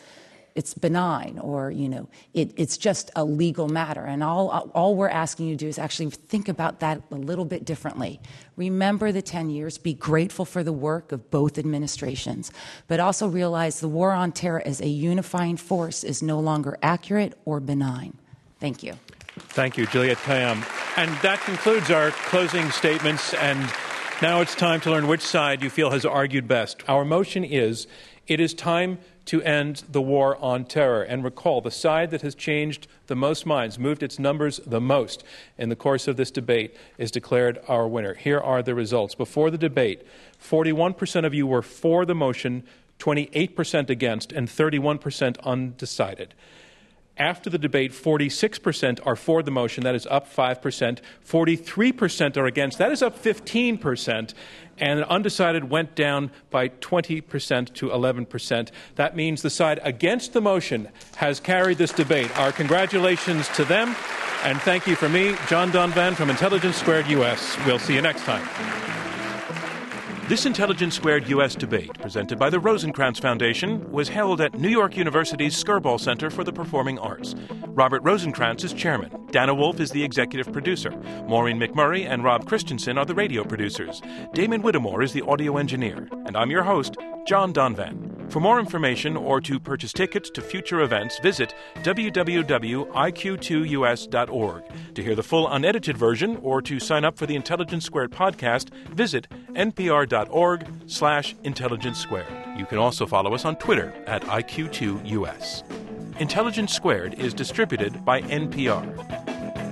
[0.56, 4.04] it's benign or you know it, it's just a legal matter.
[4.06, 7.46] And all, all we're asking you to do is actually think about that a little
[7.46, 8.20] bit differently.
[8.56, 9.78] Remember the 10 years.
[9.78, 12.52] Be grateful for the work of both administrations.
[12.88, 17.38] But also realize the war on terror as a unifying force is no longer accurate
[17.44, 18.18] or benign.
[18.60, 18.94] Thank you.
[19.38, 20.64] Thank you juliette kayyem
[20.98, 23.60] and that concludes our closing statements and
[24.22, 27.88] now it's time to learn which side you feel has argued best our motion is
[28.28, 31.04] it is time to end the war on terror.
[31.04, 35.24] And recall, the side that has changed the most minds, moved its numbers the most
[35.58, 38.14] in the course of this debate, is declared our winner.
[38.14, 39.16] Here are the results.
[39.16, 40.06] Before the debate,
[40.42, 42.64] 41% of you were for the motion,
[43.00, 46.34] 28% against, and 31% undecided.
[47.18, 49.84] After the debate, 46% are for the motion.
[49.84, 51.00] That is up 5%.
[51.26, 52.78] 43% are against.
[52.78, 54.34] That is up 15%.
[54.78, 58.72] And undecided went down by 20% to 11%.
[58.96, 62.38] That means the side against the motion has carried this debate.
[62.38, 63.96] Our congratulations to them.
[64.44, 67.58] And thank you for me, John Donvan from Intelligence Squared US.
[67.66, 69.05] We'll see you next time.
[70.28, 71.54] This Intelligence Squared U.S.
[71.54, 76.44] debate, presented by the Rosenkranz Foundation, was held at New York University's Skirball Center for
[76.44, 77.36] the Performing Arts.
[77.68, 79.12] Robert Rosenkranz is chairman.
[79.28, 80.90] Dana Wolfe is the executive producer.
[81.28, 84.02] Maureen McMurray and Rob Christensen are the radio producers.
[84.34, 86.10] Damon Whittemore is the audio engineer.
[86.26, 88.32] And I'm your host, John Donvan.
[88.32, 94.64] For more information or to purchase tickets to future events, visit www.iq2us.org.
[94.96, 98.70] To hear the full unedited version or to sign up for the Intelligence Squared podcast,
[98.90, 102.34] visit npr.org slash intelligence squared.
[102.58, 105.64] You can also follow us on Twitter at IQ2US.
[106.20, 109.65] Intelligence Squared is distributed by NPR.